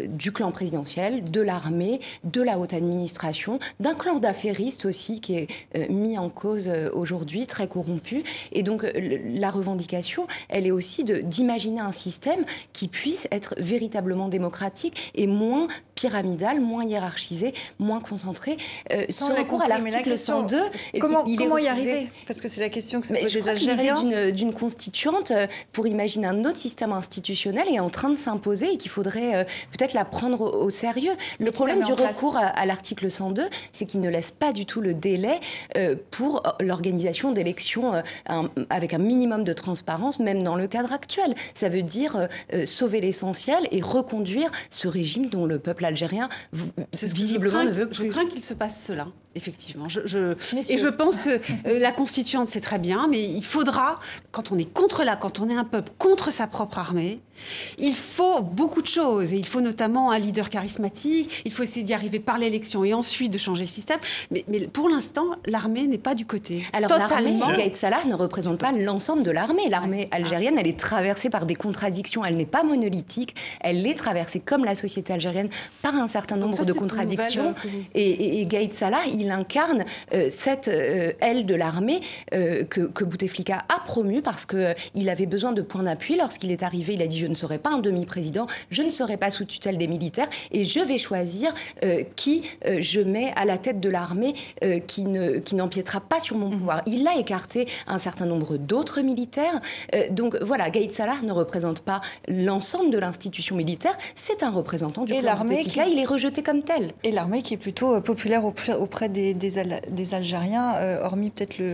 [0.08, 5.90] du clan présidentiel, de l'armée, de la haute administration, d'un clan d'affairistes aussi qui est
[5.90, 8.22] mis en cause euh, aujourd'hui, très corrompue.
[8.52, 15.12] Et donc la revendication, elle est aussi d'imaginer un système qui puisse être véritablement démocratique
[15.14, 18.56] et moins pyramidal, moins hiérarchisé, moins concentré.
[18.92, 20.58] Euh, ce recours à l'article 102,
[21.00, 22.08] comment, comment y arriver?
[22.26, 24.30] Parce que c'est la question que se posent les Algériens.
[24.30, 28.76] d'une constituante euh, pour imaginer un autre système institutionnel est en train de s'imposer et
[28.76, 31.12] qu'il faudrait euh, peut-être la prendre au, sérieux.
[31.40, 34.92] Le problème du recours à, l'article 102, c'est qu'il ne laisse pas du tout le
[34.92, 35.40] délai
[36.10, 38.02] pour l'organisation d'élections
[38.70, 41.34] avec un minimum de transparence, même dans le cadre actuel.
[41.54, 42.28] Ça veut dire
[42.64, 46.28] sauver l'essentiel et reconduire ce régime dont le peuple algérien
[46.92, 48.06] visiblement ne veut plus.
[48.06, 49.88] Je crains qu'il se passe cela effectivement.
[49.88, 50.34] Je,
[50.68, 54.00] et je pense que euh, la constituante, c'est très bien, mais il faudra,
[54.32, 57.20] quand on est contre la, quand on est un peuple contre sa propre armée,
[57.78, 59.34] il faut beaucoup de choses.
[59.34, 62.94] Et il faut notamment un leader charismatique, il faut essayer d'y arriver par l'élection et
[62.94, 63.98] ensuite de changer le système.
[64.30, 66.64] Mais, mais pour l'instant, l'armée n'est pas du côté.
[66.72, 69.68] Alors l'armée, Gaït Salah ne représente pas l'ensemble de l'armée.
[69.68, 72.24] L'armée algérienne, elle est traversée par des contradictions.
[72.24, 73.34] Elle n'est pas monolithique.
[73.60, 75.50] Elle est traversée, comme la société algérienne,
[75.82, 77.54] par un certain nombre de contradictions.
[77.94, 79.84] Et, et, et Gaït Salah, il il incarne
[80.28, 85.82] cette aile de l'armée que, que, Bouteflika a promue parce qu'il avait besoin de points
[85.82, 86.16] d'appui.
[86.16, 89.16] Lorsqu'il est arrivé, il a dit Je ne serai pas un demi-président, je ne serai
[89.16, 91.52] pas sous tutelle des militaires et je vais choisir
[92.14, 94.34] qui je mets à la tête de l'armée
[94.86, 96.82] qui n'empiétera qui pas sur mon pouvoir.
[96.86, 99.60] Il a écarté un certain nombre d'autres militaires.
[100.10, 105.12] donc voilà, Gaïd Salah ne représente pas l'ensemble de l'institution militaire, c'est un représentant du
[105.12, 105.80] et l'armée qui...
[105.80, 106.92] il est rejeté comme tel.
[107.02, 109.50] Et l'armée qui est plutôt euh, populaire auprès des,
[109.90, 111.70] des, Algériens, euh, hormis peut-être le,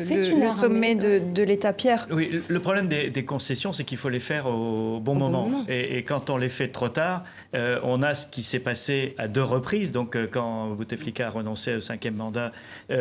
[0.50, 2.06] sommet de, l'État Pierre.
[2.10, 5.64] Oui, le problème des, concessions, c'est qu'il faut les faire au bon, moment.
[5.68, 7.24] Et, quand on les fait trop tard,
[7.54, 9.92] euh, on a ce qui s'est passé à deux reprises.
[9.92, 12.52] Donc quand Bouteflika a renoncé au cinquième mandat,
[12.88, 12.94] qui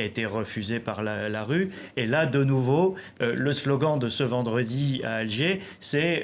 [0.00, 4.22] a été refusé par la, la, rue, et là de nouveau, le slogan de ce
[4.22, 6.22] vendredi à Alger, c'est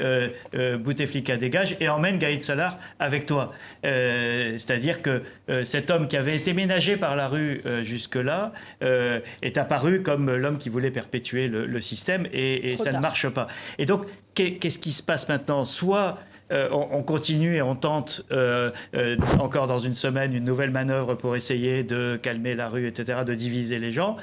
[0.53, 3.53] Bouteflika dégage et emmène Gaïd Salah avec toi.
[3.85, 8.53] Euh, c'est-à-dire que euh, cet homme qui avait été ménagé par la rue euh, jusque-là
[8.81, 13.47] est apparu comme l'homme qui voulait perpétuer le, système et, ça ne marche pas.
[13.79, 16.19] Et donc, qu'est-ce qui se passe maintenant Soit
[16.51, 18.23] on, continue et on tente
[19.39, 23.35] encore dans une semaine une nouvelle manœuvre pour essayer de calmer la rue, etc., de
[23.35, 24.17] diviser les gens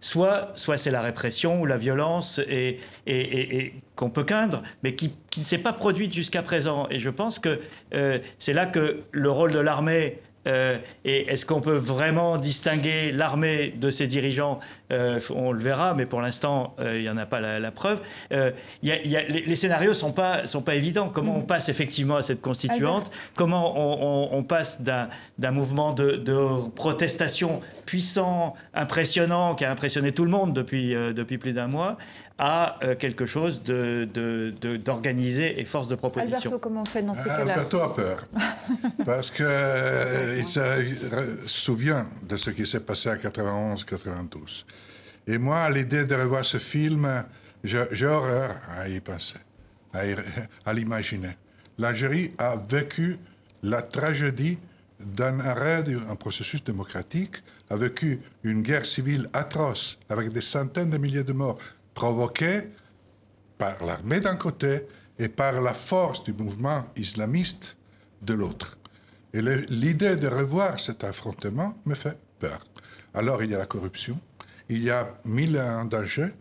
[0.00, 5.14] soit, soit c'est la répression ou la violence et, et, qu'on peut craindre, mais qui,
[5.28, 6.86] qui ne s'est pas produite jusqu'à présent.
[6.90, 7.60] Et je pense que
[7.94, 13.12] euh, c'est là que le rôle de l'armée euh, et est-ce qu'on peut vraiment distinguer
[13.12, 17.16] l'armée de ses dirigeants euh, On le verra, mais pour l'instant, euh, il n'y en
[17.16, 18.00] a pas la, preuve.
[18.30, 21.08] Y a, y a, les, scénarios ne sont pas, sont pas évidents.
[21.08, 23.10] Comment on passe effectivement à cette constituante?
[23.34, 30.24] Comment on, on, passe d'un mouvement de, de, protestation puissant, impressionnant, qui a impressionné tout
[30.24, 31.98] le monde depuis, depuis plus d'un mois,
[32.42, 36.36] à quelque chose d'organisé de, et force de proposition.
[36.36, 38.24] Alberto, comment on fait dans ces cas-là Alberto a peur.
[39.04, 44.64] parce que il se souvient de ce qui s'est passé à 91-92.
[45.26, 47.24] Et moi, à l'idée de revoir ce film,
[47.62, 49.36] j'ai horreur à y penser,
[49.92, 51.36] à, l'imaginer.
[51.76, 53.18] L'Algérie a vécu
[53.62, 54.58] la tragédie
[54.98, 60.96] d'un arrêt d'un processus démocratique, a vécu une guerre civile atroce avec des centaines de
[60.96, 61.58] milliers de morts
[61.94, 62.62] provoquées
[63.58, 64.86] par l'armée d'un côté
[65.18, 67.76] et par la force du mouvement islamiste
[68.22, 68.78] de l'autre.
[69.32, 72.64] Et l'idée de revoir cet affrontement me fait peur.
[73.14, 74.18] Alors il y a la corruption,
[74.68, 76.32] il y a mille et un dangers,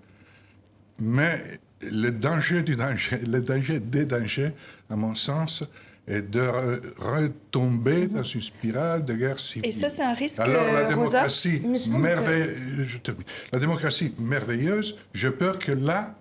[1.00, 4.54] mais le danger du danger, le danger des dangers,
[4.90, 5.64] à mon sens,
[6.10, 6.42] est de
[6.98, 9.70] retomber dans une spirale de guerre civile.
[9.70, 13.00] Et ça, c'est un risque, Alors, la démocratie, merveilleuse,
[13.52, 16.16] la démocratie merveilleuse, j'ai peur que là,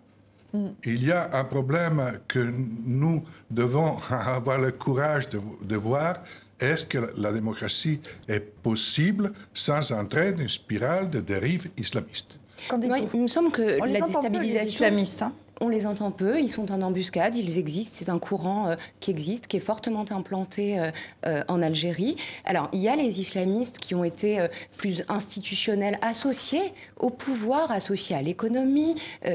[0.52, 0.66] mm.
[0.84, 2.52] il y a un problème que
[2.84, 6.22] nous devons avoir le courage de, de voir,
[6.60, 12.38] est-ce que la démocratie est possible sans entrer dans une spirale de dérive islamiste?
[12.72, 15.22] Il me semble que la déstabilisation islamiste.
[15.22, 18.76] Hein on les entend peu, ils sont en embuscade, ils existent, c'est un courant euh,
[19.00, 20.90] qui existe, qui est fortement implanté euh,
[21.26, 22.16] euh, en Algérie.
[22.44, 28.16] Alors, il y a les islamistes qui ont été plus institutionnels, associés au pouvoir, associés
[28.16, 28.94] à l'économie,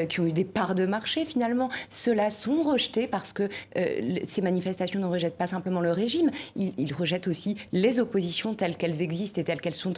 [0.10, 1.70] qui ont eu des parts de marché finalement.
[1.90, 3.50] Ceux-là sont rejetés parce que
[4.26, 9.02] ces manifestations ne rejettent pas simplement le régime, ils, rejettent aussi les oppositions telles qu'elles
[9.02, 9.94] existent et telles qu'elles sont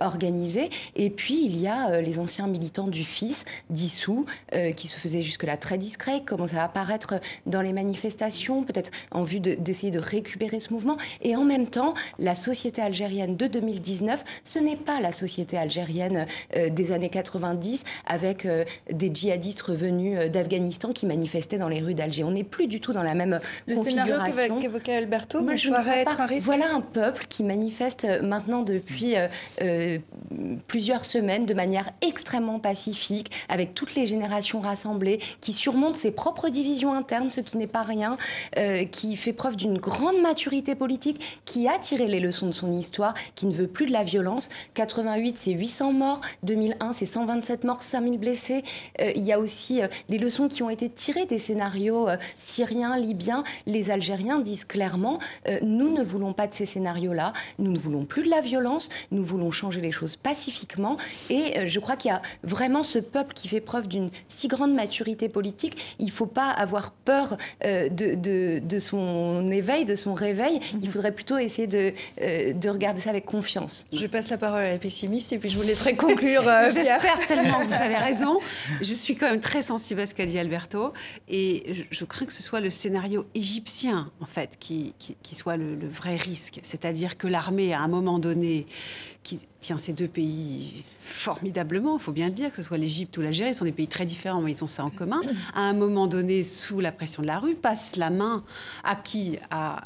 [0.00, 0.70] organisées.
[0.96, 4.26] Et puis, il y a les anciens militants du FIS, dissous,
[4.76, 9.40] qui se faisaient jusque-là très discret, commence à apparaître dans les manifestations, peut-être en vue
[9.40, 10.96] d'essayer de, récupérer ce mouvement.
[11.22, 16.26] Et en même temps, la société algérienne de 2019, ce n'est pas la société algérienne
[16.56, 21.80] euh, des années 90 avec euh, des djihadistes revenus euh, d'Afghanistan qui manifestaient dans les
[21.80, 22.24] rues d'Alger.
[22.24, 24.32] On n'est plus du tout dans la même Le configuration.
[24.32, 29.14] scénario qu'évoquait Alberto Moi, je être un risque Voilà un peuple qui manifeste maintenant depuis
[30.66, 36.48] plusieurs semaines de manière extrêmement pacifique, avec toutes les générations rassemblées, qui surmonte ses propres
[36.48, 38.16] divisions internes, ce qui n'est pas rien,
[38.58, 42.70] euh, qui fait preuve d'une grande maturité politique, qui a tiré les leçons de son
[42.70, 44.48] histoire, qui ne veut plus de la violence.
[44.74, 46.20] 88, c'est 800 morts.
[46.42, 48.62] 2001, c'est 127 morts, 5000 blessés.
[49.00, 52.08] Euh, il y a aussi euh, les leçons qui ont été tirées des scénarios
[52.38, 53.42] syriens, libyens.
[53.66, 55.18] Les Algériens disent clairement,
[55.62, 59.24] nous ne voulons pas de ces scénarios-là, nous ne voulons plus de la violence, nous
[59.24, 60.96] voulons changer les choses pacifiquement.
[61.28, 64.74] Et je crois qu'il y a vraiment ce peuple qui fait preuve d'une si grande
[64.74, 69.94] maturité politique politique, il ne faut pas avoir peur euh, de, de, son éveil, de
[69.94, 70.60] son réveil.
[70.74, 70.92] Il mhm.
[70.92, 73.86] faudrait plutôt essayer de, euh, de regarder ça avec confiance.
[73.90, 76.42] Je passe la parole à la pessimiste et puis je vous laisserai conclure.
[76.50, 78.38] Euh, J'espère tellement que vous avez raison.
[78.80, 80.92] Je suis quand même très sensible à ce qu'a dit Alberto
[81.28, 85.76] et je, crains que ce soit le scénario égyptien, en fait, qui, qui, soit le,
[85.76, 86.58] le vrai risque.
[86.62, 88.66] C'est-à-dire que l'armée, à un moment donné,
[89.22, 93.16] qui tient ces deux pays formidablement, il faut bien le dire, que ce soit l'Égypte
[93.18, 95.20] ou l'Algérie, sont des pays très différents, mais ils ont ça en commun.
[95.54, 98.42] À un moment donné, sous la pression de la rue, passe la main
[98.82, 99.82] à qui à,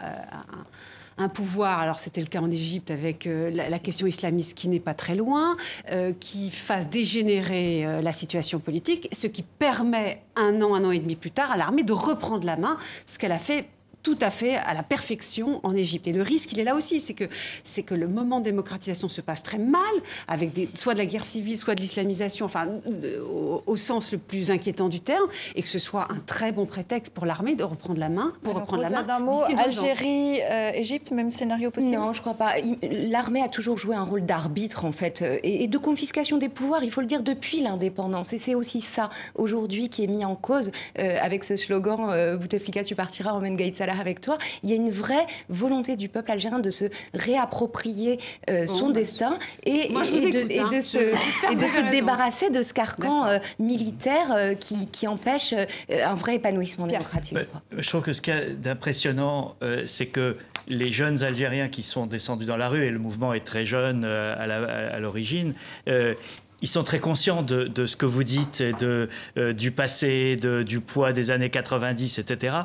[1.18, 4.80] un pouvoir, alors c'était le cas en Égypte avec euh, la, question islamiste qui n'est
[4.80, 5.56] pas très loin,
[5.92, 10.90] euh, qui fasse dégénérer euh, la situation politique, ce qui permet un an, un an
[10.90, 13.68] et demi plus tard à l'armée de reprendre la main, ce qu'elle a fait
[14.04, 16.06] tout à fait à la perfection en Égypte.
[16.06, 17.24] Et le risque, il est là aussi, c'est que,
[17.64, 19.80] c'est que le moment de démocratisation se passe très mal,
[20.28, 22.68] avec des, soit de la guerre civile, soit de l'islamisation, enfin,
[23.66, 27.12] au, sens le plus inquiétant du terme, et que ce soit un très bon prétexte
[27.12, 29.02] pour l'armée de reprendre la main, pour reprendre la main.
[29.02, 31.96] d'un mot, Algérie, euh, Égypte, même scénario possible?
[31.96, 32.54] Non, je crois pas.
[32.82, 36.84] L'armée a toujours joué un rôle d'arbitre, en fait, euh, et, de confiscation des pouvoirs,
[36.84, 38.34] il faut le dire, depuis l'indépendance.
[38.34, 42.84] Et c'est aussi ça, aujourd'hui, qui est mis en cause euh, avec ce slogan Bouteflika,
[42.84, 46.58] tu partiras, Romain Gaït avec toi, il y a une vraie volonté du peuple algérien
[46.58, 48.18] de se réapproprier
[48.50, 55.54] euh, son destin et, de, se, débarrasser de ce carcan euh, militaire euh, qui, empêche
[55.90, 57.36] un vrai épanouissement démocratique.
[57.76, 59.54] je trouve que ce qui est d'impressionnant,
[59.86, 63.44] c'est que les jeunes Algériens qui sont descendus dans la rue, et le mouvement est
[63.44, 65.52] très jeune à l'origine,
[66.64, 70.62] ils sont très conscients de, ce que vous dites, et de, euh, du passé, de,
[70.62, 72.56] du poids des années 90, etc.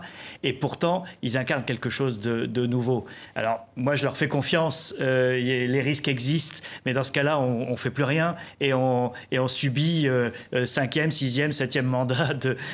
[0.41, 3.05] Et pourtant, ils incarnent quelque chose de, nouveau.
[3.35, 4.95] Alors, moi, je leur fais confiance.
[5.01, 9.11] Euh, les risques existent, mais dans ce cas-là, on ne fait plus rien et on,
[9.31, 10.29] et on subit euh,
[10.65, 12.33] cinquième, sixième, septième mandat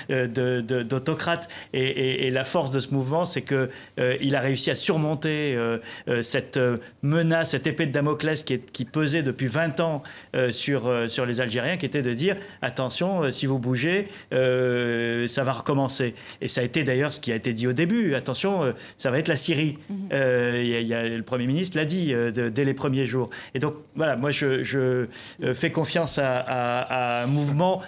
[0.09, 1.49] d'autocrate.
[1.73, 5.57] Et, la force de ce mouvement, c'est qu'il il a réussi à surmonter
[6.21, 6.59] cette
[7.01, 10.03] menace, cette épée de Damoclès qui pesait depuis 20 ans
[10.51, 15.43] sur sur les Algériens qui était de dire attention, euh, si vous bougez, euh, ça
[15.43, 16.13] va recommencer.
[16.41, 19.09] Et ça a été d'ailleurs ce qui a été dit au début attention, euh, ça
[19.11, 19.77] va être la Syrie.
[19.89, 20.09] Mhm.
[20.11, 23.29] y a, le Premier ministre l'a dit dès les premiers jours.
[23.53, 25.07] Et donc voilà, moi je,
[25.53, 27.81] fais confiance à un mouvement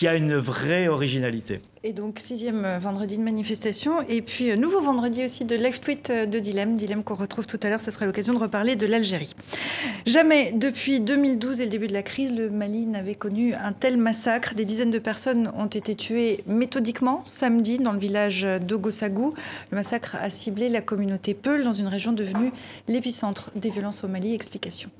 [0.00, 1.60] qui a une vraie originalité.
[1.84, 4.00] Et donc, sixième euh, vendredi de manifestation.
[4.08, 6.78] Et puis, euh, nouveau vendredi aussi de live tweet euh, de Dilemme.
[6.78, 7.82] Dilemme qu'on retrouve tout à l'heure.
[7.82, 9.34] Ce sera l'occasion de reparler de l'Algérie.
[10.06, 13.98] Jamais, depuis 2012 et le début de la crise, le Mali n'avait connu un tel
[13.98, 14.54] massacre.
[14.54, 19.34] Des dizaines de personnes ont été tuées méthodiquement samedi dans le village d'Ogosagou.
[19.70, 22.52] Le massacre a ciblé la communauté Peul dans une région devenue
[22.88, 24.34] l'épicentre des violences au Mali.
[24.34, 24.90] Explication.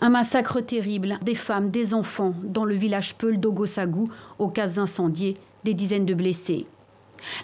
[0.00, 5.36] Un massacre terrible, des femmes, des enfants, dans le village Peul d'Ogosagou, aux cases incendiées,
[5.64, 6.66] des dizaines de blessés.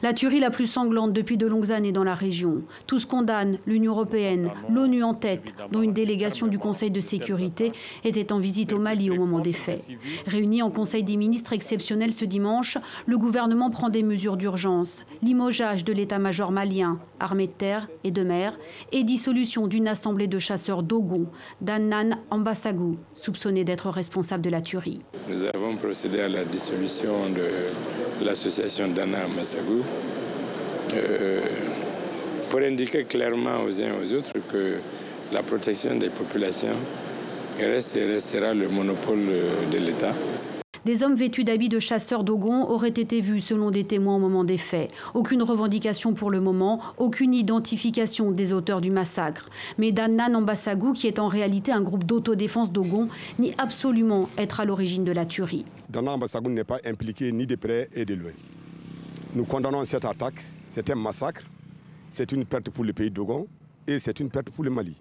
[0.03, 2.63] La tuerie la plus sanglante depuis de longues années dans la région.
[2.87, 7.73] Tous condamnent l'Union européenne, l'ONU en tête, dont une délégation du Conseil de sécurité
[8.05, 9.89] était en visite au Mali au moment des faits.
[10.27, 15.05] Réuni en Conseil des ministres exceptionnel ce dimanche, le gouvernement prend des mesures d'urgence.
[15.23, 18.59] Limogeage de l'état-major malien, armée de terre et de mer,
[18.91, 21.27] et dissolution d'une assemblée de chasseurs d'Ogon,
[21.61, 25.01] d'Annan Ambassagou, soupçonné d'être responsable de la tuerie.
[25.29, 29.83] Nous avons procédé à la dissolution de l'association d'Annan Ambassagou
[30.95, 31.41] euh,
[32.51, 34.75] pour indiquer clairement aux uns et aux autres que
[35.33, 36.77] la protection des populations
[37.59, 39.21] reste et restera le monopole
[39.71, 40.13] de l'État.
[40.85, 44.43] Des hommes vêtus d'habits de chasseurs d'Ogon auraient été vus selon des témoins au moment
[44.43, 44.91] des faits.
[45.15, 49.49] Aucune revendication pour le moment, aucune identification des auteurs du massacre.
[49.79, 54.65] Mais Dannan Ambassagou, qui est en réalité un groupe d'autodéfense d'Ogon, nie absolument être à
[54.65, 55.65] l'origine de la tuerie.
[55.89, 58.33] Dannan Ambassagou n'est pas impliqué ni de près et de loin.
[59.37, 60.41] Nous condamnons cette attaque.
[60.41, 61.43] C'est un massacre.
[62.11, 63.47] C'est une perte pour le pays d'Ogon
[63.87, 64.97] et c'est une perte pour le Mali.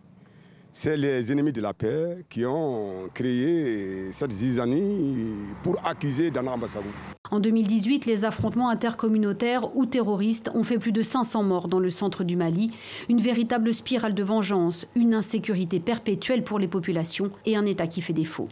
[0.73, 6.87] C'est les ennemis de la paix qui ont créé cette zizanie pour accuser Dana Ambassagou.
[7.29, 11.89] En 2018, les affrontements intercommunautaires ou terroristes ont fait plus de 500 morts dans le
[11.89, 12.71] centre du Mali.
[13.09, 18.01] Une véritable spirale de vengeance, une insécurité perpétuelle pour les populations et un État qui
[18.01, 18.47] fait défaut.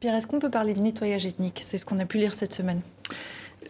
[0.00, 1.60] Pierre, est-ce qu'on peut parler de nettoyage ethnique?
[1.62, 2.80] C'est ce qu'on a pu lire cette semaine.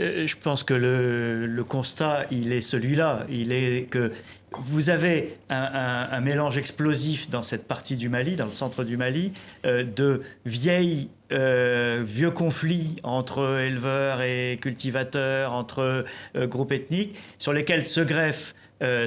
[0.00, 3.26] Euh, je pense que le, constat, il est celui-là.
[3.28, 4.12] Il est que
[4.52, 9.32] vous avez un, mélange explosif dans cette partie du Mali, dans le centre du Mali,
[9.64, 16.04] euh, de vieilles, euh, vieux conflits entre éleveurs et cultivateurs, entre
[16.36, 18.54] groupes ethniques, sur lesquels se greffe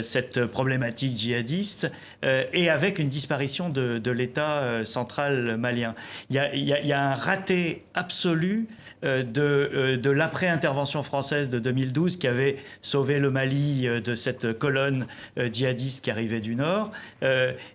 [0.03, 1.91] cette problématique djihadiste
[2.23, 5.95] et avec une disparition de, l'État central malien.
[6.29, 8.69] Il y, a, un raté absolu
[9.05, 14.57] de, euh, de l'après-intervention française de 2012 qui avait sauvé le Mali euh, de cette
[14.57, 15.05] colonne
[15.37, 16.91] djihadiste qui arrivait du Nord.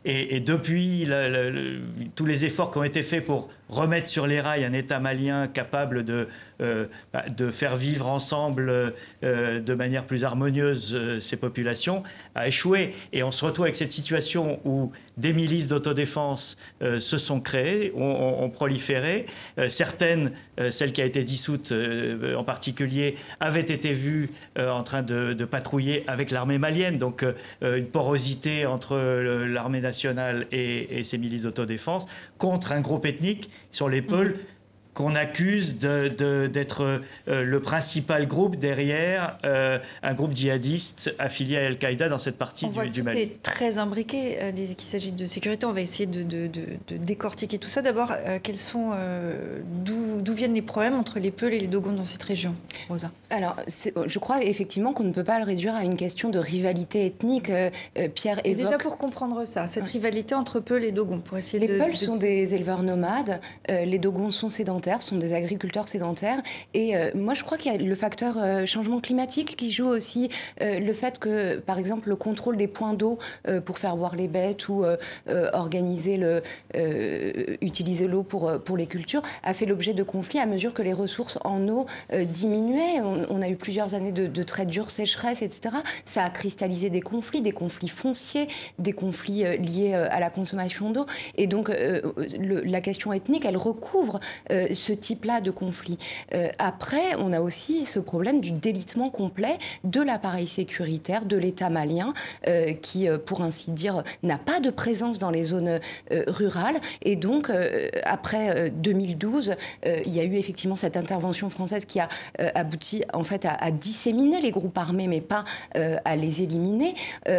[0.04, 1.06] Et, depuis,
[2.14, 5.46] tous les efforts qui ont été faits pour remettre sur les rails un État malien
[5.46, 6.28] capable de,
[6.58, 12.02] bah, de faire vivre ensemble de manière plus harmonieuse ces populations,
[12.34, 12.94] a échoué.
[13.12, 18.50] Et on se retrouve avec cette situation où des milices d'autodéfense se sont créées, ont,
[18.50, 19.26] proliféré.
[19.68, 20.32] certaines,
[20.70, 21.72] celle qui a été dissoute
[22.36, 26.98] en particulier, avaient été vues en train de, patrouiller avec l'armée malienne.
[26.98, 27.24] Donc
[27.62, 28.96] une porosité entre
[29.46, 32.06] l'armée nationale et, et ses milices d'autodéfense
[32.38, 34.36] contre un groupe ethnique sur les pôles
[34.94, 36.82] qu'on accuse d'être
[37.28, 42.66] euh, le principal groupe derrière euh, un groupe djihadiste affilié à Al-Qaïda dans cette partie
[42.66, 43.20] du, voit du Mali.
[43.20, 45.66] est très imbriqué euh, qu'il s'agit de sécurité.
[45.66, 46.48] On va essayer de,
[46.96, 47.82] décortiquer tout ça.
[47.82, 48.12] D'abord,
[48.42, 48.92] quels sont
[49.84, 52.54] d'où viennent les problèmes entre les Peuls et les Dogons dans cette région,
[52.88, 53.10] Rosa?
[53.30, 57.06] Alors, je crois effectivement qu'on ne peut pas le réduire à une question de rivalité
[57.06, 57.50] ethnique.
[58.14, 58.64] Pierre évoque...
[58.64, 62.16] déjà pour comprendre ça, cette rivalité entre Peuls et Dogons, pour essayer les Peuls sont
[62.16, 66.42] des éleveurs nomades, les Dogons sont sédentaires sont des agriculteurs sédentaires.
[66.74, 69.86] Et euh, moi, je crois qu'il y a le facteur euh, changement climatique qui joue
[69.86, 73.18] aussi euh, le fait que, par exemple, le contrôle des points d'eau
[73.64, 74.84] pour faire boire les bêtes ou
[75.52, 76.42] organiser le,
[77.60, 80.92] utiliser l'eau pour, pour les cultures a fait l'objet de conflits à mesure que les
[80.92, 83.00] ressources en eau diminuaient.
[83.00, 85.76] On, a eu plusieurs années de très dures sécheresses, etc.
[86.04, 91.06] Ça a cristallisé des conflits, des conflits fonciers, des conflits liés à la consommation d'eau.
[91.36, 91.70] Et donc,
[92.26, 94.20] la question ethnique, elle recouvre
[94.74, 95.98] ce type-là de conflit.
[96.34, 101.70] Euh, après, on a aussi ce problème du délitement complet de l'appareil sécuritaire de l'État
[101.70, 102.12] malien,
[102.46, 105.80] euh, qui, euh, pour ainsi dire, n'a pas de présence dans les zones
[106.26, 106.80] rurales.
[107.02, 107.50] Et donc,
[108.04, 109.54] après 2012,
[109.84, 112.08] il y a eu effectivement cette intervention française qui a
[112.54, 115.44] abouti en fait à, à, disséminer les groupes armés, mais pas
[115.74, 116.94] à les éliminer.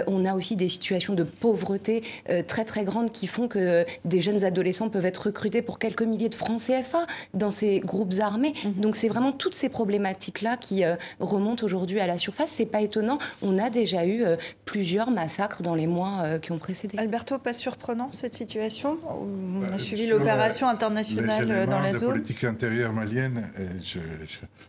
[0.07, 2.03] on a aussi des situations de pauvreté
[2.47, 6.29] très très grandes qui font que des jeunes adolescents peuvent être recrutés pour quelques milliers
[6.29, 8.53] de francs CFA dans ces groupes armés.
[8.63, 8.74] Mhm.
[8.74, 12.51] Donc c'est vraiment toutes ces problématiques-là qui euh, remontent aujourd'hui à la surface.
[12.51, 13.19] C'est pas étonnant.
[13.41, 16.97] On a déjà eu euh, plusieurs massacres dans les mois euh, qui ont précédé.
[16.97, 18.97] Alberto, pas surprenant cette situation?
[19.05, 22.09] On a bah, suivi l'opération internationale dans la zone.
[22.09, 23.49] La politique intérieure malienne,
[23.84, 23.99] je,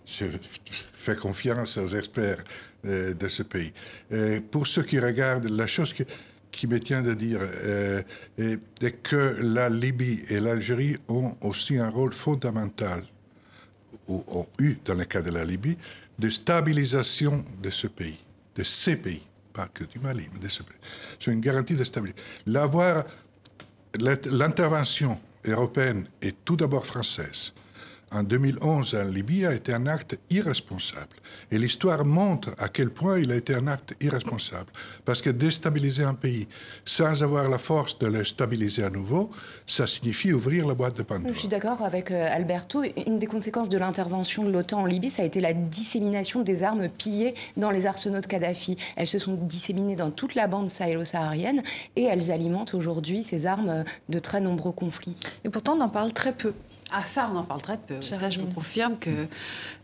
[0.06, 0.26] je,
[0.92, 2.44] fais confiance aux experts
[2.84, 3.72] de ce pays.
[4.50, 6.04] pour ceux qui regardent, la chose que
[6.52, 8.02] qui me tient de dire euh,
[9.02, 13.04] que la Libye et l'Algérie ont aussi un rôle fondamental,
[14.06, 15.76] ou ont eu dans le cas de la Libye,
[16.18, 18.18] de stabilisation de ce pays,
[18.54, 19.22] de ces pays,
[19.52, 20.76] pas que du Mali, mais de ce pays.
[21.18, 22.20] C'est une garantie de stabilité.
[22.46, 23.04] L'avoir,
[23.98, 27.54] l'intervention européenne est tout d'abord française
[28.12, 31.16] en 2011 en Libye a été un acte irresponsable.
[31.50, 34.70] Et l'histoire montre à quel point il a été un acte irresponsable.
[35.04, 36.46] Parce que déstabiliser un pays
[36.84, 39.30] sans avoir la force de le stabiliser à nouveau,
[39.66, 41.32] ça signifie ouvrir la boîte de Pandore.
[41.32, 42.82] Je suis d'accord avec euh, Alberto.
[43.06, 46.62] Une des conséquences de l'intervention de l'OTAN en Libye, ça a été la dissémination des
[46.62, 48.76] armes pillées dans les arsenaux de Kadhafi.
[48.96, 51.62] Elles se sont disséminées dans toute la bande sahélo-saharienne
[51.96, 55.16] et elles alimentent aujourd'hui ces armes de très nombreux conflits.
[55.44, 56.52] Et pourtant, on en parle très peu.
[56.92, 58.00] Ah ça, on en parle très peu.
[58.02, 59.26] Ça, je vous confirme que...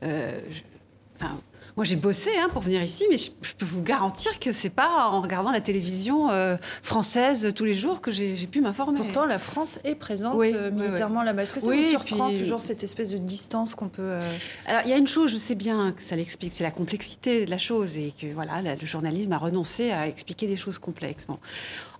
[0.02, 0.40] Euh,
[1.16, 1.38] enfin,
[1.76, 5.10] moi, j'ai bossé hein, pour venir ici, mais je, peux vous garantir que c'est pas
[5.10, 8.98] en regardant la télévision euh, française tous les jours que j'ai pu m'informer.
[8.98, 11.44] Pourtant, la France est présente euh, militairement là-bas.
[11.44, 14.18] Est-ce que ça vous surprend toujours cette espèce de distance qu'on peut
[14.66, 17.44] Alors, il y a une chose, je sais bien que ça l'explique, c'est la complexité
[17.46, 21.28] de la chose et que voilà, le journalisme a renoncé à expliquer des choses complexes.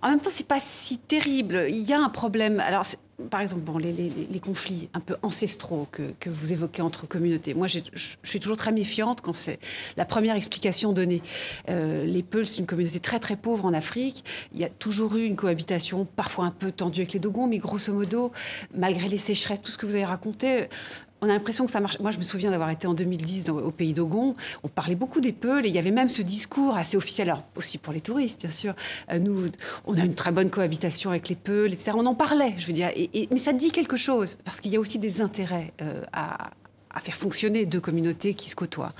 [0.01, 1.67] En même temps, c'est pas si terrible.
[1.69, 2.59] Il y a un problème.
[2.59, 2.83] Alors,
[3.29, 7.53] par exemple, bon, les, conflits un peu ancestraux que, que, vous évoquez entre communautés.
[7.53, 7.79] Moi, je
[8.23, 9.59] suis toujours très méfiante quand c'est
[9.97, 11.21] la première explication donnée.
[11.69, 14.23] Euh, les Peuls, c'est une communauté très très pauvre en Afrique.
[14.53, 17.57] Il y a toujours eu une cohabitation, parfois un peu tendue avec les Dogons, mais
[17.57, 18.31] grosso modo,
[18.75, 20.69] malgré les sécheresses, tout ce que vous avez raconté,
[21.21, 21.99] on a l'impression que ça marche.
[21.99, 24.35] Moi, je me souviens d'avoir été en 2010 au pays d'Ogon.
[24.63, 27.43] On parlait beaucoup des Peuls et il y avait même ce discours assez officiel, alors
[27.55, 28.73] aussi pour les touristes, bien sûr.
[29.11, 29.49] Euh, nous,
[29.85, 31.91] on a une très bonne cohabitation avec les Peuls, etc.
[31.95, 32.89] On en parlait, je veux dire.
[33.31, 36.51] Mais ça dit quelque chose parce qu'il y a aussi des intérêts euh, à,
[36.93, 38.93] à faire fonctionner deux communautés qui se côtoient.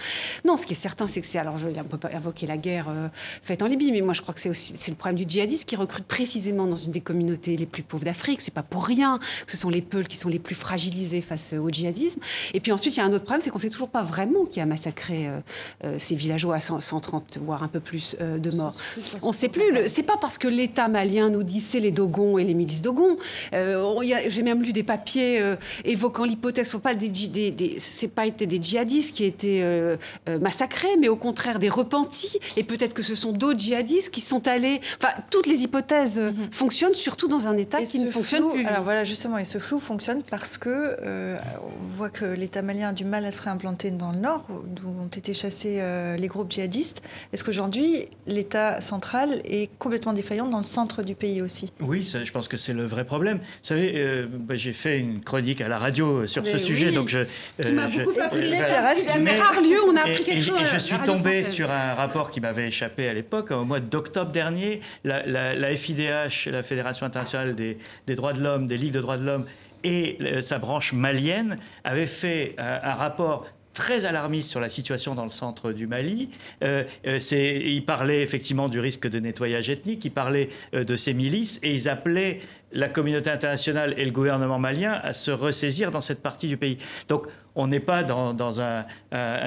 [0.46, 1.40] Non, ce qui est certain, c'est que c'est.
[1.40, 3.08] Alors, je ne peux pas invoquer la guerre euh,
[3.42, 5.66] faite en Libye, mais moi, je crois que c'est aussi c'est le problème du djihadisme
[5.66, 8.42] qui recrute précisément dans une des communautés les plus pauvres d'Afrique.
[8.42, 11.54] C'est pas pour rien que ce sont les Peuls qui sont les plus fragilisés face
[11.54, 12.20] au djihadisme.
[12.54, 14.04] Et puis ensuite, il y a un autre problème, c'est qu'on ne sait toujours pas
[14.04, 15.40] vraiment qui a massacré euh,
[15.84, 18.78] euh, ces villageois à 130, voire un peu plus de morts.
[19.24, 19.64] On ne sait plus.
[19.88, 23.18] C'est pas parce que l'État malien nous dit c'est les Dogons et les milices Dogons.
[23.52, 28.26] J'ai même lu des papiers évoquant l'hypothèse, ce ne sont pas des, des c'est pas
[28.26, 32.40] été des djihadistes qui étaient euh, euh, massacrés, mais au contraire des repentis.
[32.58, 34.82] Et peut-être que ce sont d'autres djihadistes qui sont allés.
[35.02, 36.50] Enfin, toutes les hypothèses mhm.
[36.52, 38.66] fonctionnent, surtout dans un État qui ne fonctionne plus.
[38.66, 42.94] Alors voilà, justement, et ce flou fonctionne parce que on voit que l'État malien a
[42.94, 45.82] du mal à se réimplanter dans le nord, d'où ont été chassés
[46.18, 47.02] les groupes djihadistes.
[47.34, 51.72] Est-ce qu'aujourd'hui, l'État central est complètement défaillant dans le centre du pays aussi?
[51.80, 53.38] Oui, ça, je pense que c'est le vrai problème.
[53.38, 57.20] Vous savez, bah, j'ai fait une chronique à la radio sur ce sujet, donc je.
[57.70, 58.56] Qui m'a beaucoup appris.
[58.56, 60.60] Rare lieu, on a appris quelque chose.
[60.72, 63.52] Je suis tombé sur un rapport qui m'avait échappé à l'époque.
[63.52, 68.94] Au mois d'octobre dernier, la, FIDH, la Fédération internationale des, droits de l'homme, des ligues
[68.94, 69.46] de droits de l'homme,
[69.84, 73.46] et sa branche malienne avaient fait un rapport
[73.80, 76.30] très alarmiste sur la situation dans le centre du Mali.
[76.64, 81.14] Euh, euh, il parlait effectivement du risque de nettoyage ethnique, il parlait euh, de ces
[81.14, 82.40] milices et ils appelaient
[82.72, 86.78] la communauté internationale et le gouvernement malien à se ressaisir dans cette partie du pays.
[87.08, 88.86] Donc on n'est pas dans, un,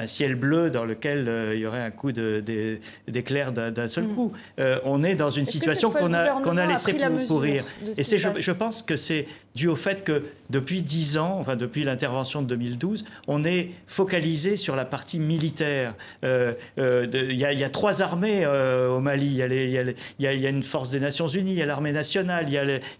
[0.07, 4.15] ciel bleu dans lequel euh, il y aurait un coup d'éclair d'un seul mm.
[4.15, 4.33] coup.
[4.59, 6.95] Euh, on est dans une situation qu'on a, qu'on a laissé
[7.27, 7.65] pourrir.
[7.97, 11.83] Et je, je, pense que c'est dû au fait que depuis dix ans, enfin depuis
[11.83, 15.95] l'intervention de 2012, on est focalisé sur la partie militaire.
[16.23, 19.39] Il y, a trois armées euh, au Mali.
[19.39, 22.53] Il y, a une force des Nations Unies, il y a l'armée nationale, il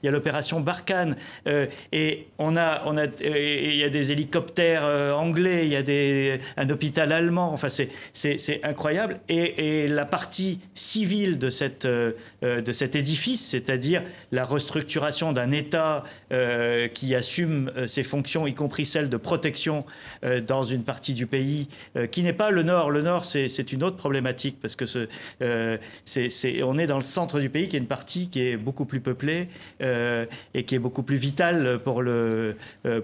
[0.03, 1.18] y a l'opération Barkhane.
[1.91, 5.84] et on a, on a, il y a des hélicoptères euh, anglais, il y a
[5.84, 7.51] des, un hôpital allemand.
[7.53, 9.20] Enfin, c'est incroyable.
[9.30, 16.03] Et, la partie civile de, cette, euh, de cet édifice, c'est-à-dire la restructuration d'un État
[16.32, 19.86] euh, qui assume ses fonctions, y compris celles de protection
[20.47, 21.68] dans une partie du pays,
[22.11, 22.91] qui n'est pas le Nord.
[22.91, 25.07] Le Nord, c'est une autre problématique parce que ce,
[26.05, 28.86] c'est on est dans le centre du pays, qui est une partie qui est beaucoup
[28.86, 29.49] plus peuplée
[30.54, 32.56] et qui est beaucoup plus vitale pour le,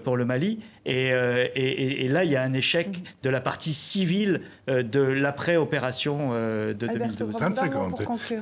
[0.04, 0.60] pour le Mali.
[0.86, 1.08] et,
[2.04, 3.04] et, là, il y a un échec mhm.
[3.22, 7.32] de la partie civile euh, de l'après-opération euh, de 2012.
[7.32, 7.94] 30 secondes.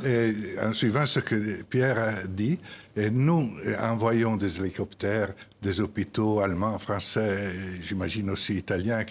[0.04, 2.58] Et en suivant ce que Pierre a dit,
[2.96, 3.50] et nous
[3.80, 5.30] envoyons des hélicoptères,
[5.62, 7.52] des hôpitaux allemands, français,
[7.82, 9.04] j'imagine aussi italiens,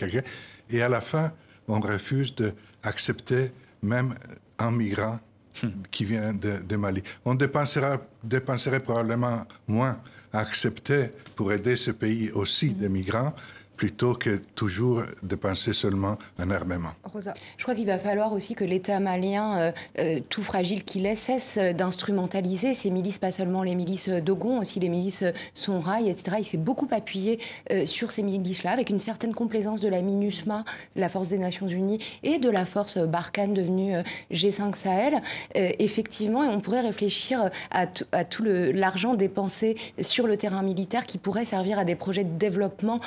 [0.70, 1.32] et à la fin,
[1.68, 4.16] on refuse d'accepter même
[4.60, 5.20] un migrant.
[5.92, 7.04] Qui vient de, Mali.
[7.26, 10.00] On dépensera, dépenserait probablement moins
[10.34, 13.34] à accepter pour aider ce pays aussi des migrants
[13.78, 16.90] plutôt que toujours de penser seulement en armement.
[17.04, 17.34] Rosa.
[17.58, 21.16] Je crois qu'il va falloir aussi que l'État malien, euh, euh, tout fragile qu'il est,
[21.16, 25.24] cesse d'instrumentaliser ces milices, pas seulement les milices Dogon, aussi les milices
[25.54, 26.38] Sonrail, etc.
[26.40, 27.40] Il s'est beaucoup appuyé
[27.72, 30.66] euh, sur ces milices-là, avec une certaine complaisance de la MINUSMA,
[30.96, 33.94] la Force des Nations Unies, et de la force Barkhane devenue
[34.32, 35.22] G5 Sahel.
[35.54, 41.20] effectivement, et on pourrait réfléchir à, à tout l'argent dépensé sur le terrain militaire qui
[41.20, 43.00] pourrait servir à des projets de développement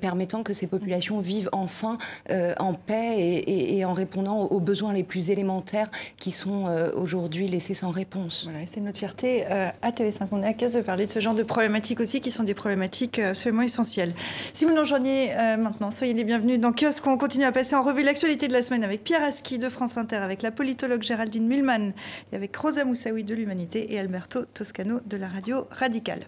[0.00, 1.98] permettant permettant que ces populations vivent enfin
[2.30, 7.48] euh, en paix et, en répondant aux, besoins les plus élémentaires qui sont euh, aujourd'hui
[7.48, 8.44] laissés sans réponse.
[8.44, 11.18] Voilà, c'est notre fierté euh, à TV5 On est à cause de parler de ce
[11.18, 14.14] genre de problématiques aussi qui sont des problématiques absolument essentielles.
[14.52, 17.04] Si vous nous rejoignez maintenant, soyez les bienvenus dans Kiosque.
[17.08, 19.98] On continue à passer en revue l'actualité de la semaine avec Pierre Aski de France
[19.98, 21.92] Inter, avec la politologue Géraldine Mulman
[22.32, 26.20] et avec Rosa Moussaoui de l'Humanité et Alberto Toscano de la radio radicale.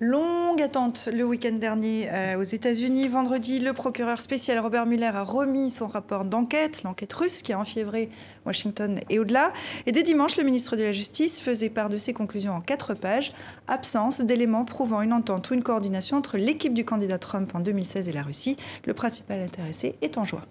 [0.00, 2.08] Longue attente le week-end dernier
[2.38, 7.42] aux États-Unis vendredi, le procureur spécial Robert Mueller a remis son rapport d'enquête, l'enquête russe
[7.42, 8.10] qui a enfiévré
[8.46, 9.52] Washington et au-delà.
[9.86, 12.94] Et dès dimanche, le ministre de la Justice faisait part de ses conclusions en quatre
[12.94, 13.32] pages.
[13.66, 18.08] Absence d'éléments prouvant une entente ou une coordination entre l'équipe du candidat Trump en 2016
[18.08, 18.56] et la Russie.
[18.86, 20.44] Le principal intéressé est en joie.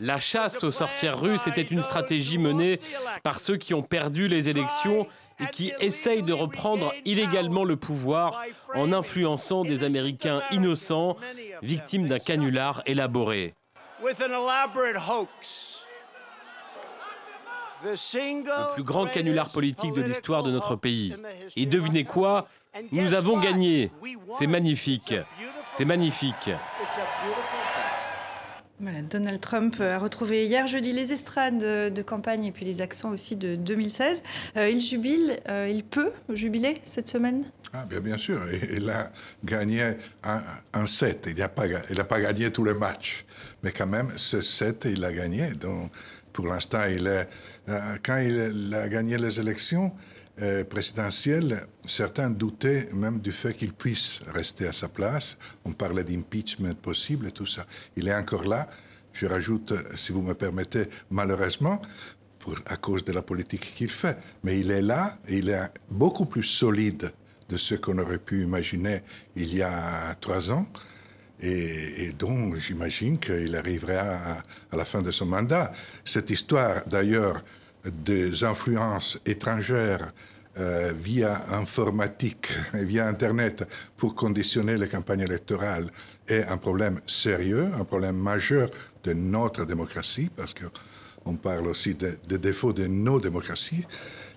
[0.00, 2.78] La chasse aux sorcières russes était une stratégie menée
[3.22, 5.06] par ceux qui ont perdu les élections
[5.40, 8.42] et qui essaye de reprendre illégalement le pouvoir
[8.74, 11.16] en influençant des Américains innocents,
[11.62, 13.54] victimes d'un canular élaboré.
[17.84, 21.14] Le plus grand canular politique de l'histoire de notre pays.
[21.56, 22.48] Et devinez quoi
[22.92, 23.90] Nous avons gagné.
[24.38, 25.14] C'est magnifique.
[25.72, 26.50] C'est magnifique.
[29.10, 33.36] Donald Trump a retrouvé hier jeudi les estrades de, campagne et puis les accents aussi
[33.36, 34.22] de 2016.
[34.56, 37.44] Euh, il jubile, euh, il peut jubiler cette semaine?
[37.72, 38.40] Ah, bien, bien sûr,
[38.72, 39.10] il a
[39.44, 41.64] gagné un, set, il n'a pas,
[42.08, 43.24] pas gagné tous les matchs,
[43.62, 45.50] mais quand même, ce set, il a gagné.
[45.52, 45.90] Donc,
[46.32, 47.28] pour l'instant, il est,
[47.68, 49.92] euh, quand il a gagné les élections,
[50.42, 55.38] euh, présidentielle, certains doutaient même du fait qu'il puisse rester à sa place.
[55.64, 57.66] On parlait d'impeachment possible et tout ça.
[57.96, 58.68] Il est encore là.
[59.12, 61.80] Je rajoute, si vous me permettez, malheureusement,
[62.66, 64.18] à cause de la politique qu'il fait.
[64.42, 67.12] Mais il est là et il est beaucoup plus solide
[67.48, 69.02] de ce qu'on aurait pu imaginer
[69.36, 70.66] il y a trois ans.
[71.40, 74.00] et, dont j'imagine qu'il arrivera
[74.72, 75.72] à, la fin de son mandat.
[76.04, 77.42] Cette histoire, d'ailleurs,
[77.84, 80.08] des influences étrangères
[80.56, 83.66] euh, via informatique via Internet
[83.96, 85.90] pour conditionner les campagnes électorales
[86.28, 88.70] est un problème sérieux, un problème majeur
[89.02, 93.84] de notre démocratie, parce qu'on parle aussi des de défauts de nos démocraties.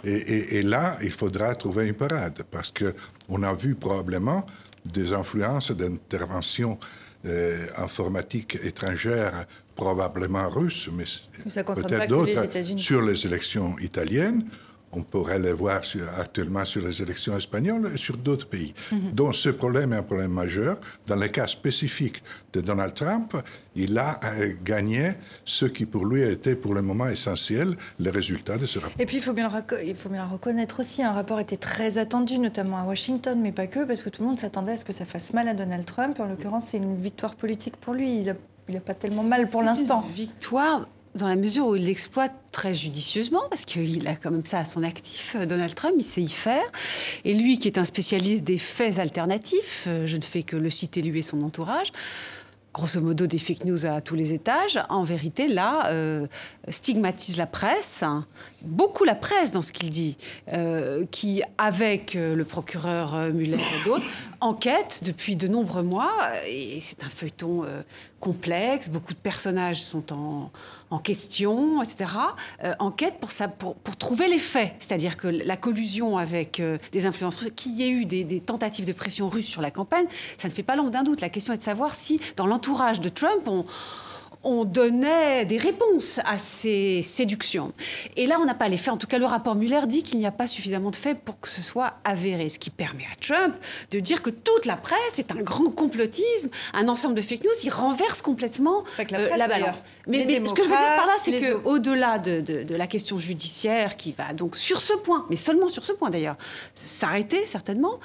[0.04, 4.46] Et, là, il faudra trouver une parade, parce qu'on a vu probablement
[4.92, 6.80] des influences d'intervention
[7.28, 11.06] euh, informatique étrangère, probablement russe, mais,
[11.44, 14.46] peut-être d'autres, sur les élections italiennes.
[14.94, 15.82] On pourrait les voir
[16.18, 18.74] actuellement sur les élections espagnoles et sur d'autres pays.
[18.92, 19.12] Mhm.
[19.14, 20.80] Donc ce problème est un problème majeur.
[21.06, 22.24] Dans le cas spécifique
[22.54, 23.36] de Donald Trump,
[23.76, 25.14] il a euh, gagné
[25.46, 29.00] ce qui pour lui a été pour le moment essentiel, les résultats de ce rapport.
[29.00, 31.58] Et puis il faut bien le, il faut bien le reconnaître aussi, un rapport était
[31.58, 34.78] très attendu, notamment à Washington, mais pas que, parce que tout le monde s'attendait à
[34.78, 36.20] ce que ça fasse mal à Donald Trump.
[36.20, 38.22] En l'occurrence, c'est une victoire politique pour lui.
[38.22, 38.36] Il
[38.74, 40.04] n'a pas tellement mal pour l'instant.
[40.14, 40.88] Victoire
[41.18, 44.66] dans la mesure où il l'exploite très judicieusement, parce qu'il a quand même ça à
[44.66, 46.64] son actif, euh, Donald Trump, il sait y faire.
[47.26, 50.70] Et lui, qui est un spécialiste des faits alternatifs, euh, je ne fais que le
[50.70, 51.92] citer lui et son entourage,
[52.74, 56.28] grosso modo des fake news à tous les étages, en vérité, là, euh,
[56.70, 58.04] stigmatise la presse,
[58.62, 60.16] beaucoup la presse dans ce qu'il dit,
[61.10, 64.06] qui, avec le procureur Muller et d'autres,
[64.42, 66.14] enquête depuis de nombreux mois,
[66.48, 67.66] et c'est un feuilleton
[68.20, 70.52] complexe, beaucoup de personnages sont en,
[70.90, 72.12] en question, etc.,
[72.64, 74.74] euh, enquête pour, pour, pour, trouver les faits.
[74.80, 78.40] C'est-à-dire que la collusion avec euh, des influences russes, qu'il y ait eu des, des,
[78.40, 80.06] tentatives de pression russe sur la campagne,
[80.38, 81.22] ça ne fait pas l'ombre d'un doute.
[81.22, 83.66] La question est de savoir si, dans l'entourage de Trump, on
[84.44, 87.74] on donnait des réponses à ces séductions.
[88.16, 88.94] Et là, on n'a pas les faits.
[88.94, 91.40] En tout cas, le rapport Muller dit qu'il n'y a pas suffisamment de faits pour
[91.40, 92.50] que ce soit avéré.
[92.50, 93.56] Ce qui permet à Trump
[93.92, 97.52] de dire que toute la presse est un grand complotisme, un ensemble de fake news.
[97.64, 99.76] Il renverse complètement la, euh, balance.
[100.08, 104.12] Mais, ce que je veux dire par là, c'est qu'au-delà de, la question judiciaire qui
[104.12, 106.38] va donc sur ce point, mais seulement sur ce point d'ailleurs,
[106.74, 108.00] s'arrêter certainement,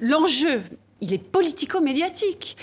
[0.00, 0.62] l'enjeu
[1.02, 2.56] il est politico-médiatique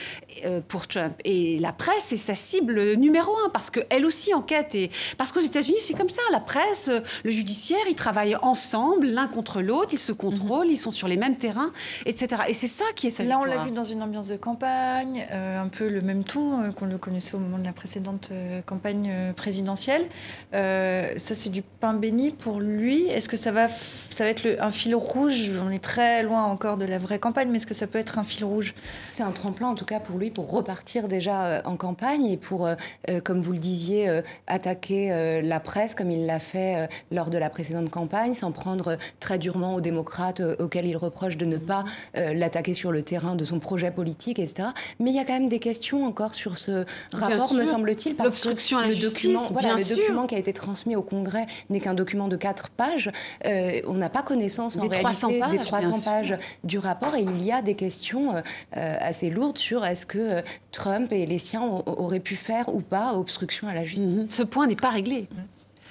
[0.46, 1.14] euh, pour Trump.
[1.26, 4.74] Et la presse est sa cible numéro un, parce qu'elle aussi enquête.
[4.76, 4.90] Et...
[5.18, 6.22] Parce qu'aux États-Unis, c'est comme ça.
[6.32, 10.78] La presse, euh, le judiciaire, ils travaillent ensemble, l'un contre l'autre, ils se contrôlent, ils
[10.78, 11.72] sont sur les mêmes terrains,
[12.06, 12.44] etc.
[12.48, 15.28] Et c'est ça qui est sa Là, on l'a vu dans une ambiance de campagne,
[15.32, 18.32] euh, un peu le même ton qu'on le connaissait au moment de la précédente
[18.66, 20.08] campagne présidentielle.
[20.54, 23.08] ça, c'est du pain béni pour lui.
[23.08, 25.52] Est-ce que ça va, ça va être le, un fil rouge?
[25.62, 28.18] On est très loin encore de la vraie campagne, mais est-ce que ça peut être
[28.18, 28.74] un fil rouge.
[29.10, 32.38] C'est un tremplin, en tout cas, pour lui, pour repartir déjà euh, en campagne et
[32.38, 32.76] pour, euh,
[33.10, 34.10] euh, comme vous le disiez,
[34.48, 39.38] attaquer la presse comme il l'a fait lors de la précédente campagne, s'en prendre très
[39.38, 41.84] durement aux démocrates auxquels il reproche de ne pas
[42.16, 44.70] l'attaquer sur le terrain de son projet politique, etc.
[45.00, 48.42] Mais il y a quand même des questions encore sur ce rapport, me semble-t-il, parce
[48.42, 52.28] que le, document, voilà, le document qui a été transmis au Congrès n'est qu'un document
[52.28, 53.12] de quatre pages.
[53.46, 57.62] on n'a pas connaissance en réalité des 300 pages du rapport et il y a
[57.62, 58.42] des questions euh,
[58.78, 60.42] euh, assez lourde sur est-ce que euh,
[60.72, 64.06] Trump et les siens auraient pu faire ou pas obstruction à la justice.
[64.06, 64.28] Mhm.
[64.30, 65.28] Ce point n'est pas réglé.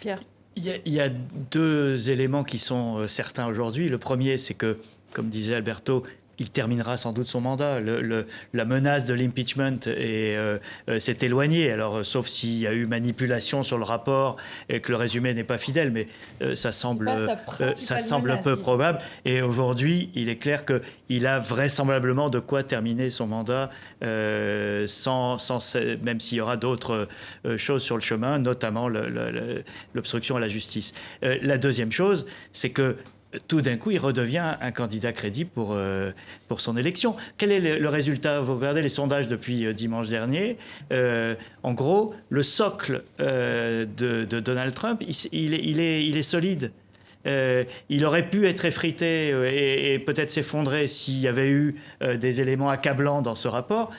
[0.00, 0.22] Pierre
[0.56, 1.08] il y, a,
[1.52, 3.88] deux éléments qui sont certains aujourd'hui.
[3.88, 4.80] Le premier, c'est que,
[5.12, 6.02] comme disait Alberto,
[6.38, 7.80] il terminera sans doute son mandat.
[7.80, 10.58] Le, la menace de l'impeachment euh,
[10.88, 11.70] euh, s'est éloignée.
[11.70, 14.36] Alors, euh, sauf s'il y a eu manipulation sur le rapport
[14.68, 16.08] et que le résumé n'est pas fidèle, mais
[16.56, 17.10] ça semble,
[17.74, 18.98] ça semble peu probable.
[19.24, 23.70] Et aujourd'hui, il est clair qu'il a vraisemblablement de quoi terminer son mandat,
[24.00, 27.08] sans, sans, même s'il y aura d'autres
[27.56, 28.88] choses sur le chemin, notamment
[29.94, 30.92] l'obstruction à la justice.
[31.22, 32.96] la deuxième chose, c'est que
[33.46, 36.12] tout d'un coup, il redevient un candidat crédible pour, euh,
[36.48, 37.16] pour son élection.
[37.36, 38.40] Quel est le, résultat?
[38.40, 40.56] Vous regardez les sondages depuis euh, dimanche dernier.
[40.92, 45.02] Euh, en gros, le socle de, Donald Trump,
[45.32, 46.72] il, est, il est solide.
[47.28, 52.16] Euh, il aurait pu être effrité euh, et, peut-être s'effondrer s'il y avait eu euh,
[52.16, 53.90] des éléments accablants dans ce rapport.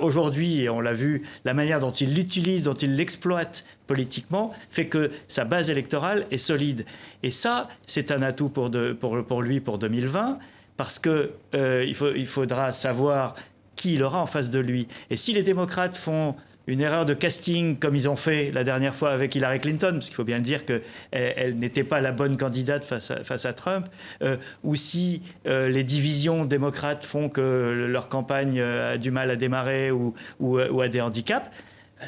[0.00, 4.86] Aujourd'hui, et on l'a vu, la manière dont il l'utilise, dont il l'exploite politiquement, fait
[4.86, 6.84] que sa base électorale est solide.
[7.22, 8.70] Et ça, c'est un atout pour,
[9.00, 10.38] pour, lui pour 2020,
[10.76, 13.34] parce qu'il il faudra savoir
[13.76, 14.88] qui il aura en face de lui.
[15.10, 16.36] Et si les démocrates font
[16.66, 20.06] une erreur de casting comme ils ont fait la dernière fois avec Hillary Clinton, parce
[20.06, 23.44] qu'il faut bien le dire qu'elle elle, n'était pas la bonne candidate face à, face
[23.44, 23.86] à Trump,
[24.22, 29.30] euh, ou si euh, les divisions démocrates font que leur campagne euh, a du mal
[29.30, 31.50] à démarrer ou, ou, ou a des handicaps,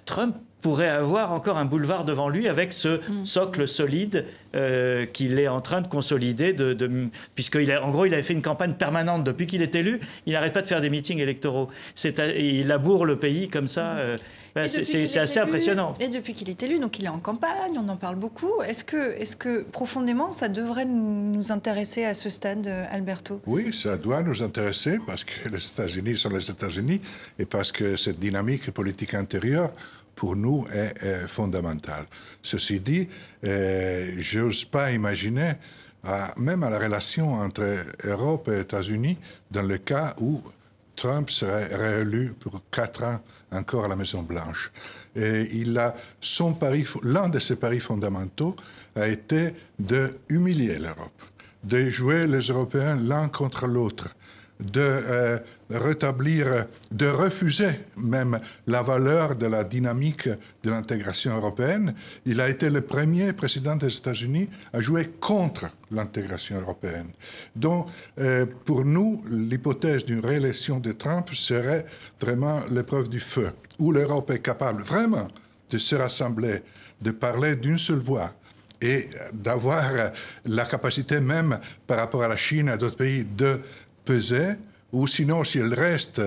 [0.05, 3.25] Trump pourrait avoir encore un boulevard devant lui avec ce mm.
[3.25, 4.25] socle solide
[4.57, 8.33] euh, qu'il est en train de consolider, de, de puisqu'il en gros, il avait fait
[8.33, 10.01] une campagne permanente depuis qu'il est élu.
[10.25, 11.69] Il n'arrête pas de faire des meetings électoraux.
[12.05, 13.97] il laboure le pays comme ça.
[13.97, 14.17] Euh,
[14.67, 15.93] c'est assez impressionnant.
[16.01, 18.63] Et depuis qu'il est élu, donc il est en campagne, on en parle beaucoup.
[18.67, 18.85] Est-ce
[19.37, 23.43] que, profondément, ça devrait nous intéresser à ce stade, Alberto?
[23.47, 27.03] Oui, ça doit nous intéresser parce que les États-Unis sont les États-Unis
[27.39, 29.71] et parce que cette dynamique politique intérieure
[30.17, 32.07] pour nous est, fondamentale.
[32.43, 33.09] Ceci dit,
[33.45, 35.53] euh, je n'ose pas imaginer,
[36.37, 39.19] même à la relation entre Europe et États-Unis,
[39.51, 40.43] dans le cas où
[40.97, 43.21] Trump serait réélu pour quatre ans
[43.53, 44.73] encore à la Maison Blanche.
[45.15, 48.57] Et il a son pari, l'un de ses paris fondamentaux
[48.97, 51.23] a été de humilier l'Europe,
[51.63, 54.17] de jouer les Européens l'un contre l'autre,
[54.61, 55.39] de euh,
[55.71, 61.95] rétablir, de refuser même la valeur de la dynamique de l'intégration européenne.
[62.25, 67.09] Il a été le premier président des États-Unis à jouer contre l'intégration européenne.
[67.55, 67.89] Donc,
[68.19, 71.85] euh, pour nous, l'hypothèse d'une réélection de Trump serait
[72.21, 75.29] vraiment l'épreuve du feu, où l'Europe est capable vraiment
[75.71, 76.63] de se rassembler,
[77.03, 78.33] de parler d'une seule voix
[78.81, 79.91] et d'avoir
[80.45, 83.61] la capacité même par rapport à la Chine et à d'autres pays de
[84.07, 84.55] peser,
[84.93, 86.23] ou sinon, si elle reste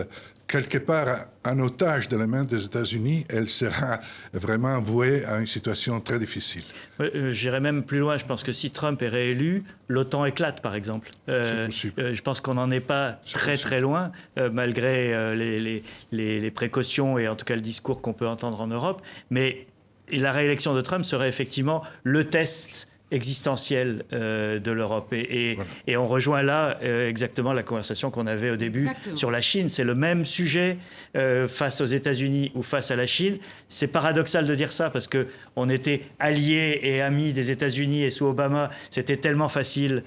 [0.49, 4.01] quelque part en otage de la main des États-Unis, elle sera
[4.33, 6.63] vraiment vouée à une situation très difficile.
[6.99, 8.17] Euh, j'irai même plus loin.
[8.17, 11.11] Je pense que si Trump est réélu, l'OTAN éclate, par exemple.
[11.29, 11.69] Euh,
[11.99, 14.11] euh, je pense qu'on n'en est pas très très loin,
[14.51, 18.67] malgré les, les, les, précautions et en tout cas le discours qu'on peut entendre en
[18.67, 19.01] Europe.
[19.29, 19.67] Mais
[20.11, 25.13] la réélection de Trump serait effectivement le test existentielle euh, de l'Europe.
[25.13, 25.57] Et,
[25.87, 29.69] et, on rejoint là euh, exactement la conversation qu'on avait au début sur la Chine.
[29.69, 30.77] C'est le même sujet
[31.15, 33.37] euh, face aux États-Unis ou face à la Chine.
[33.67, 38.11] C'est paradoxal de dire ça parce que on était alliés et amis des États-Unis et
[38.11, 40.03] sous Obama, c'était tellement facile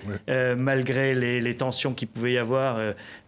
[0.56, 2.78] malgré les, les tensions qu'il pouvait y avoir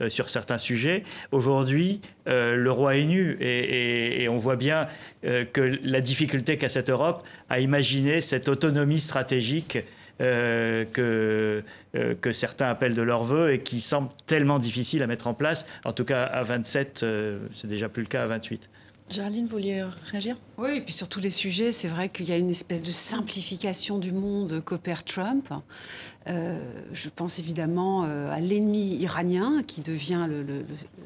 [0.08, 1.04] sur certains sujets.
[1.32, 4.88] Aujourd'hui, le roi est nu et, on voit bien
[5.22, 9.78] que la difficulté qu'a cette Europe à imaginer cette autonomie stratégique
[10.20, 11.64] euh, que,
[11.96, 15.34] euh, que certains appellent de leur vœu et qui semble tellement difficile à mettre en
[15.34, 15.66] place.
[15.84, 18.70] En tout cas, à 27, euh, c'est déjà plus le cas à 28.
[19.10, 20.36] Géraldine, vous vouliez réagir?
[20.56, 22.90] Oui, et puis sur tous les sujets, c'est vrai qu'il y a une espèce de
[22.90, 25.52] simplification du monde qu'opère Trump.
[26.26, 26.58] Euh,
[26.92, 30.26] je pense évidemment euh, à l'ennemi iranien qui devient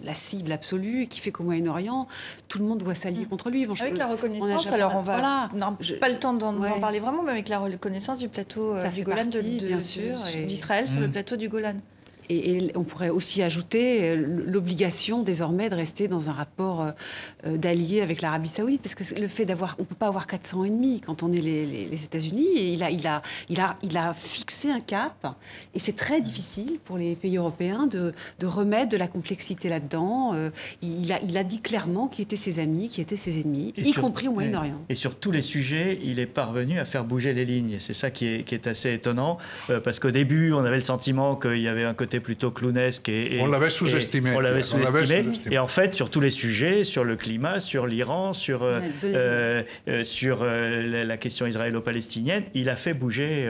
[0.04, 2.06] la cible absolue et qui fait qu'au Moyen-Orient,
[2.46, 3.28] tout le monde doit s'allier mm.
[3.28, 3.64] contre lui.
[3.64, 5.50] avec la reconnaissance, alors on va.
[5.50, 9.02] Voilà, pas le temps d'en parler vraiment, mais avec la reconnaissance du plateau euh, du
[9.02, 9.24] Golan
[10.46, 11.12] d'Israël sur le mm.
[11.12, 11.76] plateau du Golan.
[12.30, 16.90] Et, on pourrait aussi ajouter euh, l'obligation désormais de rester dans un rapport euh,
[17.46, 20.64] euh, d'alliés avec l'Arabie Saoudite, parce que le fait d'avoir, on peut pas avoir 400
[20.64, 22.46] ennemis quand on est les, États-Unis.
[22.56, 25.34] Et il a, il a, il a, il a fixé un cap,
[25.74, 30.34] et c'est très difficile pour les pays européens de, de remettre de la complexité là-dedans.
[30.82, 33.92] il a, il a dit clairement qui étaient ses amis, qui étaient ses ennemis, y
[33.92, 34.80] compris au Moyen-Orient.
[34.88, 37.76] Et sur tous les sujets, il est parvenu à faire bouger les lignes.
[37.80, 39.38] C'est ça qui est, qui est assez étonnant,
[39.82, 43.08] parce qu'au début, on avait le sentiment qu'il y avait un côté plutôt clownesque.
[43.08, 44.32] Et, on l'avait sous-estimé.
[44.34, 45.24] On l'avait sous-estimé.
[45.50, 49.62] et en fait, sur tous les sujets, sur le climat, sur l'Iran, sur, euh, euh,
[49.88, 53.48] euh, sur la question israélo-palestinienne, il a fait bouger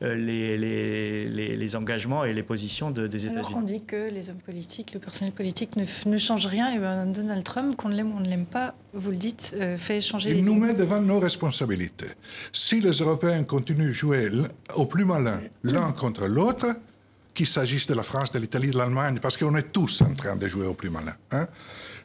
[0.00, 3.38] les, les, les, engagements et les positions de, des États-Unis.
[3.38, 6.78] Alors qu'on dit que les hommes politiques, le personnel politique ne, ne change rien, et
[6.78, 10.30] ben Donald Trump, qu'on l'aime ou on ne l'aime pas, vous le dites, fait changer
[10.30, 12.06] Il nous met devant nos responsabilités.
[12.52, 14.30] Si les Européens continuent de jouer
[14.74, 16.76] au plus malin l'un contre l'autre,
[17.36, 20.34] qu'il s'agisse de la France, de l'Italie, de l'Allemagne, parce qu'on est tous en train
[20.34, 21.14] de jouer au plus malin.
[21.30, 21.46] Hein.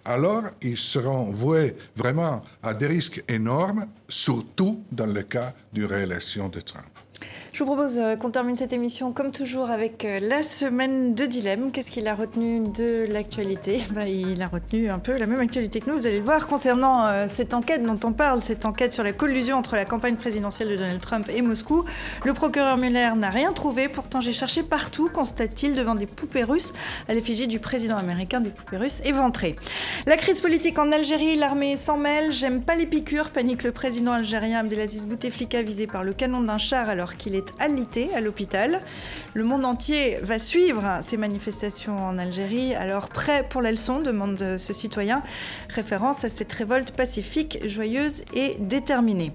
[0.03, 6.49] Alors, ils seront voués vraiment à des risques énormes, surtout dans le cas d'une réélection
[6.49, 6.85] de Trump.
[7.53, 11.25] Je vous propose euh, qu'on termine cette émission comme toujours avec euh, la semaine de
[11.25, 11.71] dilemme.
[11.73, 13.81] Qu'est-ce qu'il a retenu de l'actualité?
[13.91, 15.97] Bah, Il a retenu un peu la même actualité que nous.
[15.97, 19.11] Vous allez le voir concernant euh, cette enquête dont on parle, cette enquête sur la
[19.11, 21.83] collusion entre la campagne présidentielle de Donald Trump et Moscou.
[22.23, 23.89] Le procureur Mueller n'a rien trouvé.
[23.89, 26.71] Pourtant, j'ai cherché partout, constate-t-il, devant des poupées russes
[27.09, 29.57] à l'effigie du président américain, des poupées russes éventrées.
[30.05, 32.31] La crise politique en Algérie, l'armée s'en mêle.
[32.31, 36.57] J'aime pas les piqûres, panique le président algérien Abdelaziz Bouteflika visé par le canon d'un
[36.57, 38.81] char alors qu'il est alité à l'hôpital.
[39.33, 42.75] Le monde entier va suivre ces manifestations en Algérie.
[42.75, 45.23] Alors prêt pour la leçon demande ce citoyen,
[45.69, 49.31] référence à cette révolte pacifique, joyeuse et déterminée.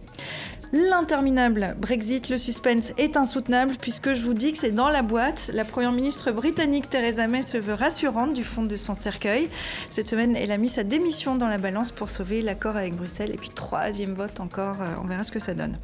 [0.73, 5.51] L'interminable Brexit, le suspense est insoutenable puisque je vous dis que c'est dans la boîte.
[5.55, 9.49] La première ministre britannique Theresa May se veut rassurante du fond de son cercueil.
[9.91, 13.31] Cette semaine, elle a mis sa démission dans la balance pour sauver l'accord avec Bruxelles.
[13.33, 15.79] Et puis troisième vote encore, euh, on verra ce que ça donne.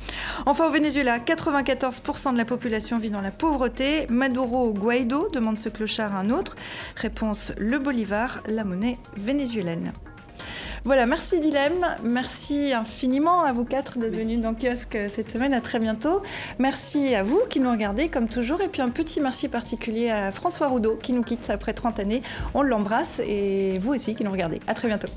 [0.46, 4.06] Enfin au Venezuela, 94% de la population vit dans la pauvreté.
[4.08, 6.56] Maduro Guaido demande ce clochard à un autre.
[6.96, 9.92] Réponse le Bolivar, la monnaie vénézuélienne.
[10.84, 15.60] Voilà, merci Dilemme, merci infiniment à vous quatre d'être venus dans Kiosque cette semaine, à
[15.60, 16.22] très bientôt.
[16.58, 20.32] Merci à vous qui nous regardez comme toujours, et puis un petit merci particulier à
[20.32, 22.20] François Roudot qui nous quitte après 30 années.
[22.54, 24.60] On l'embrasse, et vous aussi qui nous regardez.
[24.66, 25.08] À très bientôt.